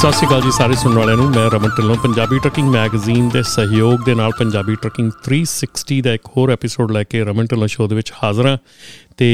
ਸਤਿ 0.00 0.12
ਸ਼੍ਰੀ 0.12 0.26
ਅਕਾਲ 0.26 0.40
ਜੀ, 0.42 0.50
ਸਾਰੇ 0.50 0.74
ਸੁਣਨ 0.74 0.96
ਵਾਲਿਆਂ 0.96 1.16
ਨੂੰ। 1.16 1.24
ਮੈਂ 1.30 1.48
ਰਮਨ 1.50 1.70
ਢਿੱਲੋਂ, 1.76 1.94
ਪੰਜਾਬੀ 2.02 2.38
ਟਰੱਕਿੰਗ 2.38 2.68
ਮੈਗਜ਼ੀਨ 2.70 3.28
ਦੇ 3.28 3.42
ਸਹਿਯੋਗ 3.42 4.04
ਦੇ 4.04 4.14
ਨਾਲ 4.14 4.30
ਪੰਜਾਬੀ 4.38 4.74
ਟਰੱਕਿੰਗ 4.82 5.10
360 5.24 5.98
ਦਾ 6.02 6.14
ਇੱਕ 6.14 6.30
ਹੋਰ 6.36 6.50
ਐਪੀਸੋਡ 6.50 6.92
ਲੈ 6.92 7.02
ਕੇ 7.04 7.22
ਰਮਨ 7.24 7.46
ਢਿੱਲੋਂ 7.50 7.66
ਸ਼ੋਅ 7.68 7.88
ਦੇ 7.88 7.94
ਵਿੱਚ 7.94 8.12
ਹਾਜ਼ਰ 8.22 8.46
ਹਾਂ। 8.46 8.56
ਤੇ 9.16 9.28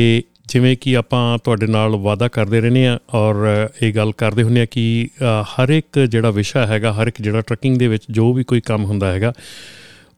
ਜਿਵੇਂ 0.49 0.77
ਕਿ 0.81 0.97
ਆਪਾਂ 0.97 1.23
ਤੁਹਾਡੇ 1.45 1.67
ਨਾਲ 1.67 1.97
ਵਾਅਦਾ 2.07 2.29
ਕਰਦੇ 2.29 2.61
ਰਹਿੰਦੇ 2.61 2.87
ਆ 2.87 2.99
ਔਰ 3.15 3.47
ਇਹ 3.83 3.93
ਗੱਲ 3.95 4.13
ਕਰਦੇ 4.19 4.43
ਹੁੰਦੇ 4.43 4.61
ਆ 4.61 4.67
ਕਿ 4.71 4.87
ਹਰ 5.53 5.69
ਇੱਕ 5.71 5.99
ਜਿਹੜਾ 6.01 6.31
ਵਿਸ਼ਾ 6.33 6.67
ਹੈਗਾ, 6.67 6.93
ਹਰ 6.93 7.07
ਇੱਕ 7.07 7.23
ਜਿਹੜਾ 7.23 7.41
ਟਰੱਕਿੰਗ 7.41 7.79
ਦੇ 7.79 7.89
ਵਿੱਚ 7.89 8.05
ਜੋ 8.11 8.33
ਵੀ 8.33 8.45
ਕੋਈ 8.45 8.61
ਕੰਮ 8.67 8.85
ਹੁੰਦਾ 8.85 9.13
ਹੈਗਾ, 9.13 9.33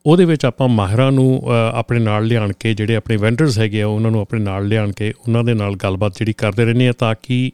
ਉਹਦੇ 0.06 0.24
ਵਿੱਚ 0.24 0.44
ਆਪਾਂ 0.44 0.68
ਮਾਹਿਰਾਂ 0.70 1.10
ਨੂੰ 1.12 1.42
ਆਪਣੇ 1.74 2.00
ਨਾਲ 2.00 2.26
ਲਿਆਣ 2.26 2.52
ਕੇ, 2.60 2.74
ਜਿਹੜੇ 2.74 2.96
ਆਪਣੇ 2.96 3.16
ਵੈਂਡਰਸ 3.16 3.58
ਹੈਗੇ 3.58 3.82
ਆ, 3.82 3.86
ਉਹਨਾਂ 3.86 4.10
ਨੂੰ 4.10 4.20
ਆਪਣੇ 4.20 4.40
ਨਾਲ 4.40 4.66
ਲਿਆਣ 4.68 4.92
ਕੇ, 4.92 5.12
ਉਹਨਾਂ 5.18 5.44
ਦੇ 5.44 5.54
ਨਾਲ 5.54 5.76
ਗੱਲਬਾਤ 5.76 6.18
ਜਿਹੜੀ 6.18 6.32
ਕਰਦੇ 6.32 6.64
ਰਹਿੰਦੇ 6.64 6.88
ਆ 6.88 6.92
ਤਾਂ 6.98 7.14
ਕਿ 7.22 7.50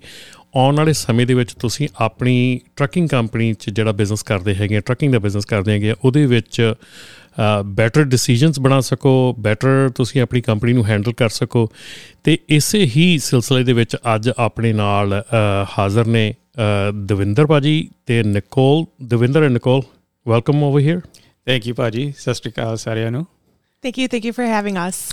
ਆਉਣ 0.56 0.76
ਵਾਲੇ 0.76 0.92
ਸਮੇਂ 0.92 1.26
ਦੇ 1.26 1.34
ਵਿੱਚ 1.34 1.52
ਤੁਸੀਂ 1.52 1.88
ਆਪਣੀ 2.00 2.60
ਟਰੱਕਿੰਗ 2.76 3.08
ਕੰਪਨੀ 3.08 3.52
'ਚ 3.52 3.70
ਜਿਹੜਾ 3.70 3.92
ਬਿਜ਼ਨਸ 3.92 4.22
ਕਰਦੇ 4.22 4.54
ਹੈਗੇ 4.54 4.80
ਟਰੱਕਿੰਗ 4.80 5.12
ਦਾ 5.12 5.18
ਬਿਜ਼ਨਸ 5.18 5.46
ਕਰਦੇ 5.46 5.72
ਹੈਗੇ 5.72 5.94
ਉਹਦੇ 6.04 6.24
ਵਿੱਚ 6.26 6.74
ਬੈਟਰ 7.66 8.04
ਡਿਸੀਜਨਸ 8.04 8.60
ਬਣਾ 8.60 8.80
ਸਕੋ 8.80 9.12
ਬੈਟਰ 9.38 9.90
ਤੁਸੀਂ 9.94 10.20
ਆਪਣੀ 10.22 10.40
ਕੰਪਨੀ 10.40 10.72
ਨੂੰ 10.72 10.84
ਹੈਂਡਲ 10.86 11.12
ਕਰ 11.12 11.28
ਸਕੋ। 11.28 11.68
ਤੇ 12.24 12.38
ਇਸੇ 12.48 12.84
ਹੀ 12.96 13.18
ਸਿਲਸਿਲੇ 13.18 13.64
ਦੇ 13.64 13.72
ਵਿੱਚ 13.72 13.96
ਅੱਜ 14.14 14.30
ਆਪਣੇ 14.38 14.72
ਨਾਲ 14.72 15.22
ਹਾਜ਼ਰ 15.78 16.06
ਨੇ 16.06 16.32
ਦਵਿੰਦਰ 17.06 17.46
ਬਾਜੀ 17.46 17.88
ਤੇ 18.06 18.22
Nicole, 18.22 18.84
Davinder 19.02 19.42
and 19.42 19.52
Nicole 19.52 19.82
welcome 20.26 20.62
over 20.62 20.80
here 20.80 21.00
thank 21.46 21.66
you 21.66 21.74
ਬਾਜੀ 21.78 22.12
ਸਤਿ 22.18 22.34
ਸ਼੍ਰੀ 22.34 22.50
ਅਕਾਲ 22.52 22.76
ਸਾਰਿਆਂ 22.76 23.10
ਨੂੰ। 23.10 23.26
Thank 23.84 23.98
you. 23.98 24.08
Thank 24.08 24.24
you 24.24 24.32
for 24.32 24.44
having 24.44 24.78
us. 24.78 25.12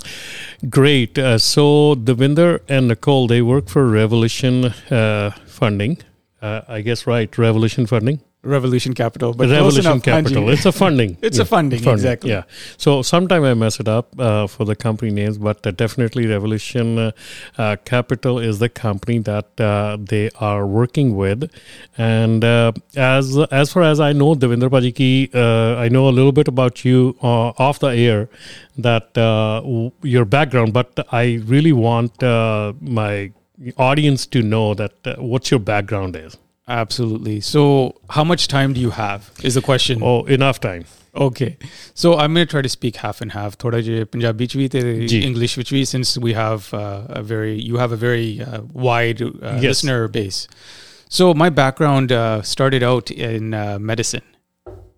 Great. 0.70 1.18
Uh, 1.18 1.36
so, 1.36 1.94
Devinder 1.94 2.60
and 2.70 2.88
Nicole, 2.88 3.26
they 3.26 3.42
work 3.42 3.68
for 3.68 3.86
Revolution 3.86 4.72
uh, 4.90 5.32
Funding. 5.44 5.98
Uh, 6.40 6.62
I 6.66 6.80
guess, 6.80 7.06
right? 7.06 7.36
Revolution 7.36 7.84
Funding. 7.84 8.22
Revolution 8.44 8.92
Capital, 8.92 9.34
but 9.34 9.48
Revolution 9.48 10.00
Capital. 10.00 10.50
It's 10.50 10.66
a 10.66 10.72
funding. 10.72 11.16
it's 11.22 11.36
yeah. 11.36 11.42
a 11.42 11.46
funding, 11.46 11.78
funding, 11.78 11.94
exactly. 11.94 12.30
Yeah. 12.30 12.42
So 12.76 13.02
sometime 13.02 13.44
I 13.44 13.54
mess 13.54 13.78
it 13.78 13.86
up 13.86 14.18
uh, 14.18 14.48
for 14.48 14.64
the 14.64 14.74
company 14.74 15.12
names, 15.12 15.38
but 15.38 15.64
uh, 15.64 15.70
definitely 15.70 16.26
Revolution 16.26 16.98
uh, 16.98 17.12
uh 17.56 17.76
Capital 17.84 18.40
is 18.40 18.58
the 18.58 18.68
company 18.68 19.18
that 19.20 19.60
uh, 19.60 19.96
they 20.00 20.30
are 20.40 20.66
working 20.66 21.16
with. 21.16 21.50
And 21.96 22.44
uh, 22.44 22.72
as 22.96 23.38
as 23.52 23.72
far 23.72 23.84
as 23.84 24.00
I 24.00 24.12
know, 24.12 24.34
Devinder 24.34 24.70
Pajiki, 24.70 25.34
I 25.34 25.88
know 25.88 26.08
a 26.08 26.14
little 26.18 26.32
bit 26.32 26.48
about 26.48 26.84
you 26.84 27.16
off 27.22 27.78
the 27.78 27.88
air, 27.88 28.28
that 28.76 29.14
w- 29.14 29.92
your 30.02 30.24
background, 30.24 30.72
but 30.72 31.06
I 31.12 31.40
really 31.44 31.72
want 31.72 32.20
my 32.20 33.32
audience 33.76 34.26
to 34.26 34.42
know 34.42 34.74
that 34.74 34.94
what 35.18 35.50
your 35.52 35.60
background 35.60 36.16
is. 36.16 36.36
Absolutely. 36.68 37.40
So, 37.40 38.00
how 38.10 38.22
much 38.24 38.46
time 38.46 38.72
do 38.72 38.80
you 38.80 38.90
have? 38.90 39.30
Is 39.42 39.54
the 39.54 39.62
question. 39.62 40.00
Oh, 40.02 40.24
enough 40.24 40.60
time. 40.60 40.84
Okay. 41.14 41.58
So, 41.94 42.16
I'm 42.16 42.32
going 42.34 42.46
to 42.46 42.50
try 42.50 42.62
to 42.62 42.68
speak 42.68 42.96
half 42.96 43.20
and 43.20 43.32
half. 43.32 43.58
Thoda 43.58 43.82
je 43.82 44.04
Punjabi 44.04 44.46
ch 44.46 44.52
te 44.70 45.22
English 45.22 45.56
vich 45.56 45.70
vi 45.70 45.84
since 45.84 46.16
we 46.16 46.34
have 46.34 46.72
uh, 46.72 47.02
a 47.08 47.22
very 47.22 47.60
you 47.60 47.78
have 47.78 47.90
a 47.90 47.96
very 47.96 48.40
uh, 48.40 48.62
wide 48.72 49.22
uh, 49.22 49.58
yes. 49.60 49.64
listener 49.64 50.06
base. 50.06 50.46
So, 51.08 51.34
my 51.34 51.50
background 51.50 52.12
uh, 52.12 52.42
started 52.42 52.82
out 52.82 53.10
in 53.10 53.54
uh, 53.54 53.78
medicine. 53.80 54.22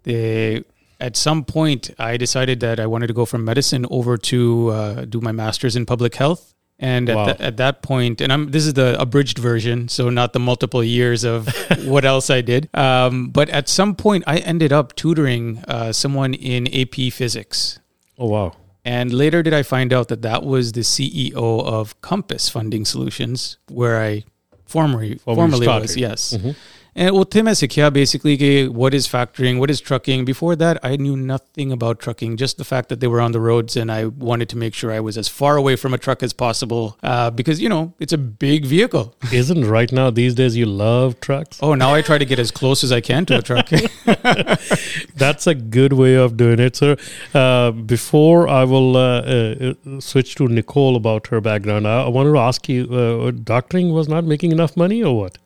They, 0.03 0.65
at 1.01 1.17
some 1.17 1.45
point, 1.45 1.91
I 1.99 2.19
decided 2.19 2.61
that 2.61 2.79
I 2.79 2.87
wanted 2.87 3.07
to 3.07 3.15
go 3.15 3.25
from 3.25 3.43
medicine 3.43 3.87
over 3.91 4.19
to 4.19 4.69
uh, 4.69 5.05
do 5.07 5.21
my 5.23 5.33
master's 5.33 5.77
in 5.77 5.87
public 5.87 6.17
health 6.17 6.55
and 6.85 7.09
wow. 7.09 7.29
at, 7.29 7.41
at, 7.41 7.57
that 7.57 7.81
point, 7.81 8.21
and 8.21 8.31
I'm 8.31 8.51
this 8.51 8.67
is 8.67 8.75
the 8.75 9.01
abridged 9.01 9.39
version, 9.39 9.89
so 9.89 10.11
not 10.11 10.35
the 10.35 10.39
multiple 10.39 10.85
years 10.85 11.25
of 11.25 11.49
what 11.85 12.05
else 12.05 12.29
I 12.29 12.43
did. 12.43 12.69
Um, 12.75 13.31
but 13.31 13.49
at 13.49 13.71
some 13.71 13.95
point, 13.95 14.25
I 14.27 14.37
ended 14.39 14.71
up 14.71 14.95
tutoring 14.95 15.65
uh, 15.67 15.93
someone 15.93 16.35
in 16.35 16.69
AP 16.75 17.11
Physics. 17.13 17.81
Oh 18.19 18.29
wow! 18.29 18.53
And 18.85 19.15
later, 19.15 19.43
did 19.43 19.55
I 19.55 19.63
find 19.63 19.95
out 19.95 20.09
that 20.09 20.21
that 20.23 20.45
was 20.45 20.73
the 20.73 20.83
CEO 20.83 21.33
of 21.35 21.99
Compass 22.03 22.51
Funding 22.51 22.85
Solutions, 22.85 23.57
where 23.69 23.99
I 24.03 24.25
formerly 24.67 25.17
formerly, 25.17 25.65
formerly 25.65 25.67
was. 25.67 25.97
Yes. 25.97 26.35
Mm-hmm. 26.35 26.51
And 26.97 27.11
uthe 27.11 27.57
said, 27.57 27.77
"Yeah, 27.77 27.91
basically 27.91 28.69
what 28.69 28.95
is 28.95 29.09
factoring, 29.09 29.59
what 29.59 29.71
is 29.71 29.81
trucking. 29.81 30.25
Before 30.25 30.55
that, 30.57 30.79
I 30.83 30.97
knew 30.97 31.17
nothing 31.17 31.73
about 31.73 31.99
trucking, 31.99 32.37
just 32.37 32.57
the 32.57 32.65
fact 32.65 32.89
that 32.89 33.01
they 33.01 33.07
were 33.07 33.21
on 33.21 33.33
the 33.33 33.41
roads 33.41 33.77
and 33.77 33.91
I 33.91 34.07
wanted 34.07 34.49
to 34.51 34.57
make 34.57 34.75
sure 34.75 34.93
I 34.93 35.01
was 35.01 35.19
as 35.19 35.29
far 35.29 35.57
away 35.57 35.77
from 35.77 35.93
a 35.93 35.99
truck 35.99 36.23
as 36.23 36.33
possible 36.33 36.97
uh, 37.03 37.31
because, 37.31 37.61
you 37.61 37.69
know, 37.69 37.95
it's 37.99 38.13
a 38.13 38.19
big 38.19 38.65
vehicle. 38.65 39.15
Isn't 39.33 39.65
right 39.67 39.91
now, 39.91 40.11
these 40.11 40.35
days, 40.35 40.57
you 40.57 40.67
love 40.67 41.21
trucks? 41.21 41.59
Oh, 41.63 41.75
now 41.75 41.95
I 41.95 42.03
try 42.03 42.19
to 42.19 42.25
get 42.25 42.39
as 42.39 42.51
close 42.51 42.85
as 42.85 42.93
I 42.93 43.01
can 43.01 43.27
to 43.27 43.39
a 43.39 43.43
truck. 43.43 43.69
That's 45.17 45.47
a 45.47 45.55
good 45.55 45.95
way 45.95 46.15
of 46.15 46.37
doing 46.37 46.61
it, 46.61 46.77
sir. 46.77 46.97
Uh, 47.33 47.71
before 47.73 48.49
I 48.49 48.65
will 48.65 48.97
uh, 48.97 49.21
uh 49.21 49.75
switch 50.01 50.35
to 50.37 50.49
Nicole 50.49 50.97
about 50.97 51.29
her 51.29 51.41
background, 51.41 51.89
I, 51.89 52.03
I 52.03 52.09
wanted 52.09 52.33
to 52.33 52.39
ask 52.39 52.69
you 52.69 52.85
uh, 52.85 53.31
doctoring 53.33 53.93
was 53.93 54.09
not 54.09 54.25
making 54.25 54.53
enough 54.53 54.77
money 54.77 55.03
or 55.03 55.17
what? 55.17 55.39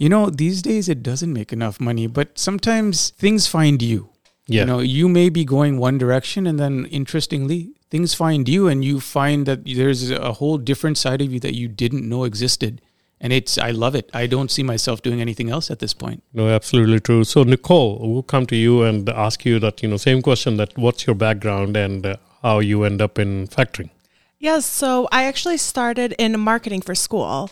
You 0.00 0.08
know, 0.08 0.30
these 0.30 0.62
days 0.62 0.88
it 0.88 1.02
doesn't 1.02 1.30
make 1.30 1.52
enough 1.52 1.78
money, 1.78 2.06
but 2.06 2.38
sometimes 2.38 3.10
things 3.10 3.46
find 3.46 3.82
you. 3.82 4.08
Yeah. 4.46 4.62
You 4.62 4.66
know, 4.66 4.78
you 4.80 5.10
may 5.10 5.28
be 5.28 5.44
going 5.44 5.76
one 5.76 5.98
direction 5.98 6.46
and 6.46 6.58
then 6.58 6.86
interestingly, 6.86 7.74
things 7.90 8.14
find 8.14 8.48
you 8.48 8.66
and 8.66 8.82
you 8.82 8.98
find 8.98 9.44
that 9.44 9.66
there's 9.66 10.10
a 10.10 10.32
whole 10.32 10.56
different 10.56 10.96
side 10.96 11.20
of 11.20 11.30
you 11.30 11.38
that 11.40 11.54
you 11.54 11.68
didn't 11.68 12.08
know 12.08 12.24
existed. 12.24 12.80
And 13.20 13.30
it's, 13.30 13.58
I 13.58 13.72
love 13.72 13.94
it. 13.94 14.08
I 14.14 14.26
don't 14.26 14.50
see 14.50 14.62
myself 14.62 15.02
doing 15.02 15.20
anything 15.20 15.50
else 15.50 15.70
at 15.70 15.80
this 15.80 15.92
point. 15.92 16.22
No, 16.32 16.48
absolutely 16.48 17.00
true. 17.00 17.22
So, 17.24 17.42
Nicole, 17.42 17.98
we'll 18.00 18.22
come 18.22 18.46
to 18.46 18.56
you 18.56 18.82
and 18.82 19.06
ask 19.10 19.44
you 19.44 19.58
that, 19.58 19.82
you 19.82 19.90
know, 19.90 19.98
same 19.98 20.22
question 20.22 20.56
that 20.56 20.78
what's 20.78 21.06
your 21.06 21.14
background 21.14 21.76
and 21.76 22.06
uh, 22.06 22.16
how 22.40 22.60
you 22.60 22.84
end 22.84 23.02
up 23.02 23.18
in 23.18 23.48
factoring? 23.48 23.90
Yes. 24.38 24.64
So, 24.64 25.08
I 25.12 25.24
actually 25.24 25.58
started 25.58 26.14
in 26.18 26.40
marketing 26.40 26.80
for 26.80 26.94
school. 26.94 27.50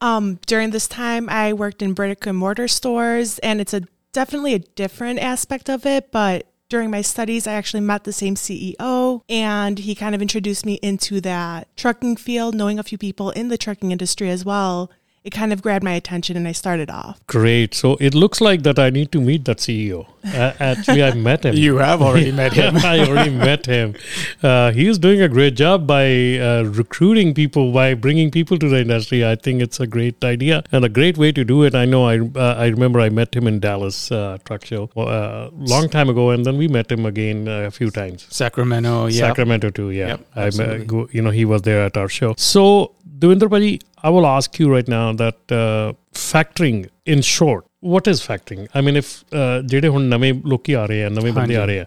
Um, 0.00 0.38
during 0.46 0.70
this 0.70 0.86
time, 0.86 1.28
I 1.28 1.52
worked 1.52 1.82
in 1.82 1.94
brick 1.94 2.26
and 2.26 2.36
mortar 2.36 2.68
stores, 2.68 3.38
and 3.40 3.60
it's 3.60 3.74
a 3.74 3.82
definitely 4.12 4.54
a 4.54 4.58
different 4.58 5.18
aspect 5.18 5.68
of 5.68 5.86
it. 5.86 6.12
But 6.12 6.46
during 6.68 6.90
my 6.90 7.02
studies, 7.02 7.46
I 7.46 7.54
actually 7.54 7.80
met 7.80 8.04
the 8.04 8.12
same 8.12 8.34
CEO, 8.34 9.22
and 9.28 9.78
he 9.78 9.94
kind 9.94 10.14
of 10.14 10.22
introduced 10.22 10.66
me 10.66 10.74
into 10.82 11.20
that 11.22 11.68
trucking 11.76 12.16
field, 12.16 12.54
knowing 12.54 12.78
a 12.78 12.82
few 12.82 12.98
people 12.98 13.30
in 13.30 13.48
the 13.48 13.58
trucking 13.58 13.92
industry 13.92 14.30
as 14.30 14.44
well 14.44 14.90
it 15.26 15.30
kind 15.30 15.52
of 15.52 15.60
grabbed 15.60 15.82
my 15.82 15.92
attention 15.92 16.36
and 16.36 16.46
I 16.46 16.52
started 16.52 16.88
off. 16.88 17.18
Great. 17.26 17.74
So 17.74 17.96
it 17.96 18.14
looks 18.14 18.40
like 18.40 18.62
that 18.62 18.78
I 18.78 18.90
need 18.90 19.10
to 19.10 19.20
meet 19.20 19.44
that 19.46 19.58
CEO. 19.58 20.06
Uh, 20.24 20.52
actually, 20.60 21.02
I 21.02 21.14
met 21.14 21.44
him. 21.44 21.54
You 21.66 21.78
have 21.78 22.00
already 22.00 22.30
met 22.30 22.52
him. 22.52 22.76
I 22.94 23.00
already 23.00 23.30
met 23.30 23.66
him. 23.66 23.96
Uh, 24.40 24.70
he 24.70 24.86
is 24.86 24.98
doing 24.98 25.20
a 25.20 25.28
great 25.28 25.54
job 25.54 25.86
by 25.86 26.38
uh, 26.38 26.62
recruiting 26.82 27.34
people, 27.34 27.72
by 27.72 27.94
bringing 27.94 28.30
people 28.30 28.56
to 28.58 28.68
the 28.68 28.80
industry. 28.80 29.26
I 29.26 29.34
think 29.34 29.62
it's 29.62 29.80
a 29.80 29.86
great 29.86 30.22
idea 30.24 30.62
and 30.70 30.84
a 30.84 30.88
great 30.88 31.18
way 31.18 31.32
to 31.32 31.44
do 31.44 31.64
it. 31.64 31.74
I 31.74 31.86
know 31.86 32.04
I 32.04 32.20
uh, 32.20 32.54
I 32.64 32.66
remember 32.66 33.00
I 33.00 33.08
met 33.08 33.34
him 33.34 33.48
in 33.48 33.58
Dallas 33.58 34.12
uh, 34.12 34.38
Truck 34.44 34.64
Show 34.64 34.90
a 34.96 35.00
uh, 35.00 35.50
long 35.74 35.88
time 35.88 36.08
ago, 36.08 36.30
and 36.30 36.46
then 36.46 36.56
we 36.56 36.68
met 36.68 36.92
him 36.92 37.04
again 37.04 37.48
a 37.48 37.72
few 37.72 37.90
times. 37.90 38.26
Sacramento, 38.30 39.06
yeah. 39.06 39.26
Sacramento 39.26 39.70
too, 39.70 39.90
yeah. 39.90 40.08
Yep, 40.08 40.20
I 40.36 40.50
met, 40.56 41.14
you 41.14 41.22
know, 41.22 41.30
he 41.30 41.44
was 41.44 41.62
there 41.62 41.82
at 41.84 41.96
our 41.96 42.08
show. 42.08 42.34
So, 42.36 42.92
Devinder 43.18 43.48
Paji, 43.48 43.80
I 44.05 44.09
will 44.09 44.27
ask 44.27 44.59
you 44.59 44.69
right 44.75 44.87
now 44.87 45.05
that 45.23 45.53
uh, 45.57 45.93
factoring 46.13 46.79
in 47.05 47.21
short 47.21 47.67
what 47.93 48.07
is 48.11 48.19
factoring 48.29 48.65
i 48.79 48.81
mean 48.87 48.97
if 49.01 49.11
uh, 49.33 49.61
ਜਿਹੜੇ 49.65 49.87
ਹੁਣ 49.87 50.03
ਨਵੇਂ 50.03 50.33
ਲੋਕੀ 50.45 50.73
ਆ 50.73 50.85
ਰਹੇ 50.85 51.03
ਆ 51.03 51.09
ਨਵੇਂ 51.09 51.31
ਬੰਦੇ 51.33 51.55
ਆ 51.55 51.65
ਰਹੇ 51.65 51.79
ਆ 51.79 51.85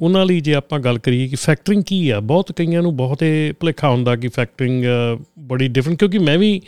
ਉਹਨਾਂ 0.00 0.24
ਲਈ 0.26 0.40
ਜੇ 0.40 0.54
ਆਪਾਂ 0.54 0.78
ਗੱਲ 0.80 0.98
ਕਰੀਏ 0.98 1.28
ਕਿ 1.28 1.36
ਫੈਕਟਰਿੰਗ 1.36 1.82
ਕੀ 1.86 2.10
ਆ 2.10 2.20
ਬਹੁਤ 2.20 2.52
ਕਈਆਂ 2.52 2.82
ਨੂੰ 2.82 2.96
ਬਹੁਤੇ 2.96 3.30
ਭੁਲੇਖਾ 3.60 3.90
ਹੁੰਦਾ 3.90 4.16
ਕਿ 4.16 4.28
ਫੈਕਟਰਿੰਗ 4.28 4.84
ਬੜੀ 5.38 5.68
ਡਿਫਰੈਂਟ 5.68 5.98
ਕਿਉਂਕਿ 5.98 6.18
ਮੈਂ 6.18 6.38
ਵੀ 6.38 6.60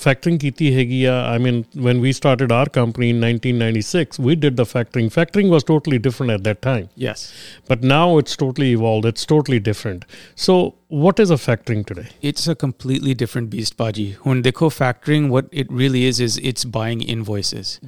ਫੈਕਟਰਿੰਗ 0.00 0.38
ਕੀਤੀ 0.40 0.74
ਹੈਗੀ 0.74 1.04
ਆ 1.04 1.14
I 1.22 1.38
mean 1.38 1.62
when 1.78 2.00
we 2.00 2.12
started 2.12 2.52
our 2.52 2.68
company 2.68 3.10
in 3.10 3.24
1996 3.30 4.22
we 4.26 4.34
did 4.34 4.54
the 4.54 4.62
factoring 4.72 5.10
factoring 5.10 5.50
was 5.50 5.64
totally 5.64 5.98
different 5.98 6.30
at 6.30 6.48
that 6.50 6.60
time 6.66 6.86
yes 6.96 7.20
but 7.70 7.82
now 7.90 8.06
it's 8.20 8.36
totally 8.42 8.70
evolved 8.76 9.08
it's 9.10 9.26
totally 9.32 9.58
different 9.68 10.06
so 10.46 10.56
what 11.04 11.22
is 11.24 11.30
a 11.30 11.38
factoring 11.42 11.84
today 11.90 12.06
it's 12.30 12.48
a 12.48 12.56
completely 12.64 13.14
different 13.22 13.50
beast 13.50 13.76
baji 13.82 14.06
when 14.24 14.42
dekho 14.46 14.70
factoring 14.78 15.28
what 15.34 15.52
it 15.52 15.70
really 15.82 16.02
is 16.10 16.20
is 16.28 16.38
it's 16.52 16.68
buying 16.78 17.04
invoices 17.16 17.78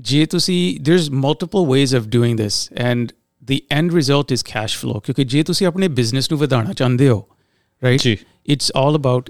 ਜੇ 0.00 0.24
ਤੁਸੀਂ 0.26 0.60
there's 0.88 1.08
multiple 1.24 1.66
ways 1.70 1.92
of 1.98 2.04
doing 2.12 2.36
this 2.36 2.58
and 2.90 3.10
the 3.51 3.59
end 3.79 3.95
result 3.99 4.35
is 4.35 4.43
cash 4.53 4.75
flow 4.83 4.99
ਕਿਉਂਕਿ 4.99 5.23
ਜੇ 5.23 5.43
ਤੁਸੀਂ 5.43 5.67
ਆਪਣੇ 5.67 5.87
business 5.99 6.31
ਨੂੰ 6.31 6.39
ਵਧਾਉਣਾ 6.39 6.73
ਚਾਹੁੰਦੇ 6.73 7.09
ਹੋ 7.09 7.27
right 7.81 8.03
ਜੀ 8.03 8.17
it's 8.51 8.69
all 8.81 8.99
about 8.99 9.29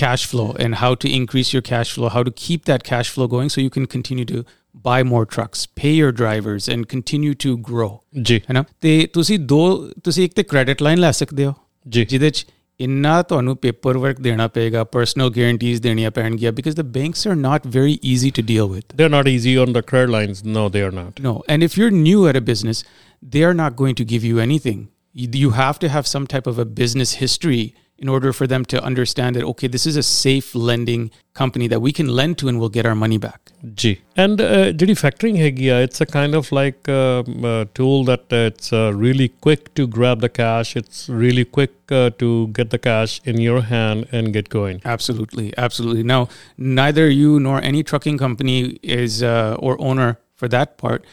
cash 0.00 0.22
flow 0.28 0.46
and 0.64 0.80
how 0.82 0.92
to 1.02 1.10
increase 1.16 1.50
your 1.54 1.64
cash 1.70 1.90
flow 1.96 2.10
how 2.14 2.22
to 2.28 2.32
keep 2.44 2.64
that 2.70 2.84
cash 2.90 3.10
flow 3.14 3.26
going 3.34 3.50
so 3.54 3.64
you 3.64 3.72
can 3.76 3.86
continue 3.94 4.28
to 4.30 4.44
buy 4.86 4.98
more 5.12 5.24
trucks 5.34 5.66
pay 5.80 5.92
your 5.94 6.12
drivers 6.20 6.68
and 6.74 6.88
continue 6.94 7.34
to 7.46 7.56
grow 7.70 7.90
ਜੀ 8.22 8.40
ਹੈ 8.48 8.54
ਨਾ 8.54 8.64
ਤੇ 8.80 8.94
ਤੁਸੀਂ 9.12 9.38
ਦੋ 9.38 9.64
ਤੁਸੀਂ 10.04 10.24
ਇੱਕ 10.24 10.34
ਤੇ 10.34 10.42
credit 10.42 10.82
line 10.82 11.00
ਲੈ 11.00 11.10
ਸਕਦੇ 11.12 11.44
ਹੋ 11.44 11.54
ਜੀ 11.88 12.04
ਜਿਹਦੇ 12.04 12.30
ਚ 12.30 12.46
ਇੰਨਾ 12.80 13.22
ਤੁਹਾਨੂੰ 13.22 13.56
ਪੇਪਰ 13.56 13.96
ਵਰਕ 13.98 14.20
ਦੇਣਾ 14.20 14.46
ਪਏਗਾ 14.48 14.82
ਪਰਸਨਲ 14.84 15.30
ਗਾਰੰਟੀਜ਼ 15.36 15.80
ਦੇਣੀਆਂ 15.82 16.10
ਪੈਣਗੀਆਂ 16.10 16.52
because 16.52 16.76
the 16.76 16.82
banks 16.92 17.26
are 17.26 17.34
not 17.36 17.66
very 17.66 17.98
easy 18.12 18.30
to 18.30 18.42
deal 18.46 18.62
with 18.72 18.94
they're 18.98 19.14
not 19.14 19.30
easy 19.30 19.54
on 19.64 19.74
the 19.76 19.82
credit 19.90 20.12
lines 20.16 20.42
no 20.58 20.68
they 20.76 20.84
are 20.88 20.94
not 20.98 21.22
No, 21.28 21.32
and 21.54 21.68
if 21.68 21.78
you're 21.80 21.94
new 21.96 22.20
at 22.32 22.38
a 22.40 22.44
business, 22.50 22.84
they 23.31 23.43
are 23.43 23.53
not 23.53 23.75
going 23.75 23.95
to 23.95 24.05
give 24.05 24.23
you 24.23 24.39
anything. 24.39 24.89
You, 25.13 25.29
you 25.31 25.51
have 25.51 25.79
to 25.79 25.89
have 25.89 26.05
some 26.07 26.27
type 26.27 26.47
of 26.47 26.59
a 26.59 26.65
business 26.65 27.13
history 27.13 27.75
in 27.97 28.09
order 28.09 28.33
for 28.33 28.45
them 28.47 28.65
to 28.65 28.83
understand 28.83 29.35
that, 29.35 29.43
okay, 29.43 29.67
this 29.67 29.85
is 29.85 29.95
a 29.95 30.03
safe 30.03 30.53
lending 30.55 31.11
company 31.33 31.67
that 31.67 31.79
we 31.79 31.91
can 31.91 32.07
lend 32.07 32.37
to 32.39 32.47
and 32.49 32.59
we'll 32.59 32.69
get 32.69 32.85
our 32.85 32.95
money 32.95 33.17
back. 33.17 33.39
Ji 33.81 33.95
and 34.19 34.41
ਜਿਹੜੀ 34.77 34.93
factoring 34.93 35.37
ਹੈਗੀ 35.37 35.67
ਆ 35.67 35.79
it's 35.81 36.01
a 36.01 36.05
kind 36.13 36.35
of 36.35 36.51
like 36.53 36.89
tool 37.75 38.05
that 38.05 38.33
it's 38.33 38.73
really 39.03 39.27
quick 39.45 39.69
to 39.79 39.85
grab 39.97 40.25
the 40.25 40.29
cash 40.39 40.73
it's 40.81 40.99
really 41.21 41.45
quick 41.57 41.93
uh, 41.99 42.09
to 42.23 42.31
get 42.59 42.73
the 42.75 42.81
cash 42.87 43.13
in 43.33 43.39
your 43.45 43.61
hand 43.69 44.17
and 44.19 44.33
get 44.37 44.49
going 44.57 44.81
Absolutely, 44.95 45.45
absolutely. 45.67 46.03
Now, 46.11 46.19
neither 46.81 47.05
you 47.19 47.39
nor 47.47 47.55
any 47.71 47.83
trucking 47.93 48.19
company 48.25 48.57
is, 48.99 49.21
uh, 49.31 49.67
or 49.69 49.77
owner 49.91 50.09
for 50.41 50.49
that 50.57 50.75
part, 50.83 51.07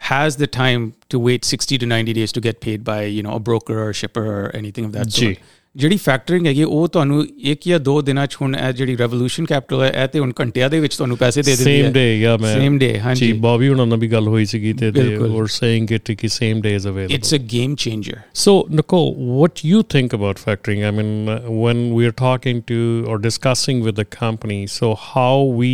has 0.00 0.36
the 0.36 0.46
time 0.46 0.84
to 1.14 1.18
wait 1.24 1.44
60 1.44 1.78
to 1.78 1.86
90 1.86 2.12
days 2.14 2.32
to 2.32 2.40
get 2.40 2.60
paid 2.66 2.84
by, 2.84 3.00
you 3.16 3.22
know, 3.22 3.34
a 3.34 3.42
broker 3.48 3.74
or 3.80 3.88
a 3.90 3.96
shipper 4.02 4.26
or 4.36 4.44
anything 4.60 4.86
of 4.90 4.92
that 4.98 5.08
ਜੀ। 5.16 5.26
sort. 5.26 5.48
ਜਿਹੜੀ 5.76 5.96
factoring 5.96 6.46
ਹੈਗੀ 6.46 6.62
ਉਹ 6.62 6.86
ਤੁਹਾਨੂੰ 6.88 7.26
ਇੱਕ 7.50 7.60
ਜਾਂ 7.68 7.78
ਦੋ 7.80 8.00
ਦਿਨਾਂ 8.02 8.26
ਚ 8.26 8.36
ਹੁਣ 8.40 8.56
ਇਹ 8.56 8.72
ਜਿਹੜੀ 8.72 8.96
ਰੈਵੋਲੂਸ਼ਨ 8.98 9.44
ਕੈਪੀਟਲ 9.46 9.82
ਹੈ 9.82 9.90
ਇਹ 10.02 10.08
ਤੇ 10.08 10.18
ਹੁਣ 10.18 10.32
ਘੰਟਿਆਂ 10.40 10.70
ਦੇ 10.70 10.80
ਵਿੱਚ 10.80 10.96
ਤੁਹਾਨੂੰ 10.96 11.16
ਪੈਸੇ 11.16 11.42
ਦੇ 11.42 11.54
ਦਿੰਦੀ 11.56 11.82
ਹੈ 11.82 11.88
same 11.88 11.94
day 11.96 12.06
yeah 12.22 12.40
man 12.44 12.56
Same 12.62 12.78
day, 12.80 12.92
ਜੀ 12.94 12.98
ਹਾਂਜੀ 12.98 13.32
ਬੌਬੀ 13.44 13.68
ਉਹਨਾਂ 13.68 13.86
ਨਾਲ 13.86 13.98
ਵੀ 13.98 14.08
ਗੱਲ 14.12 14.28
ਹੋਈ 14.28 14.44
ਸੀਗੀ 14.52 14.72
ਤੇ 14.72 14.88
they 14.88 14.92
ਬਿਲਕੁਲ। 14.92 15.30
were 15.36 15.46
saying 15.58 15.86
it 15.98 16.14
ਕਿ 16.14 16.28
same 16.28 16.64
day 16.66 16.74
is 16.80 16.88
available 16.92 17.14
it's 17.14 17.34
a 17.34 17.38
game 17.52 17.74
changer 17.84 18.16
So, 18.44 18.56
Nicole, 18.80 19.08
what 19.38 19.62
you 19.70 19.84
think 19.96 20.16
about 20.18 20.42
factoring? 20.46 20.82
I 20.88 20.92
mean, 20.98 21.12
uh, 21.36 21.38
when 21.62 21.84
we 21.98 22.10
are 22.10 22.16
talking 22.24 22.62
to 22.72 22.80
or 23.12 23.18
discussing 23.28 23.84
with 23.88 24.00
the 24.02 24.08
company, 24.18 24.60
so 24.78 24.92
how 25.06 25.32
we 25.62 25.72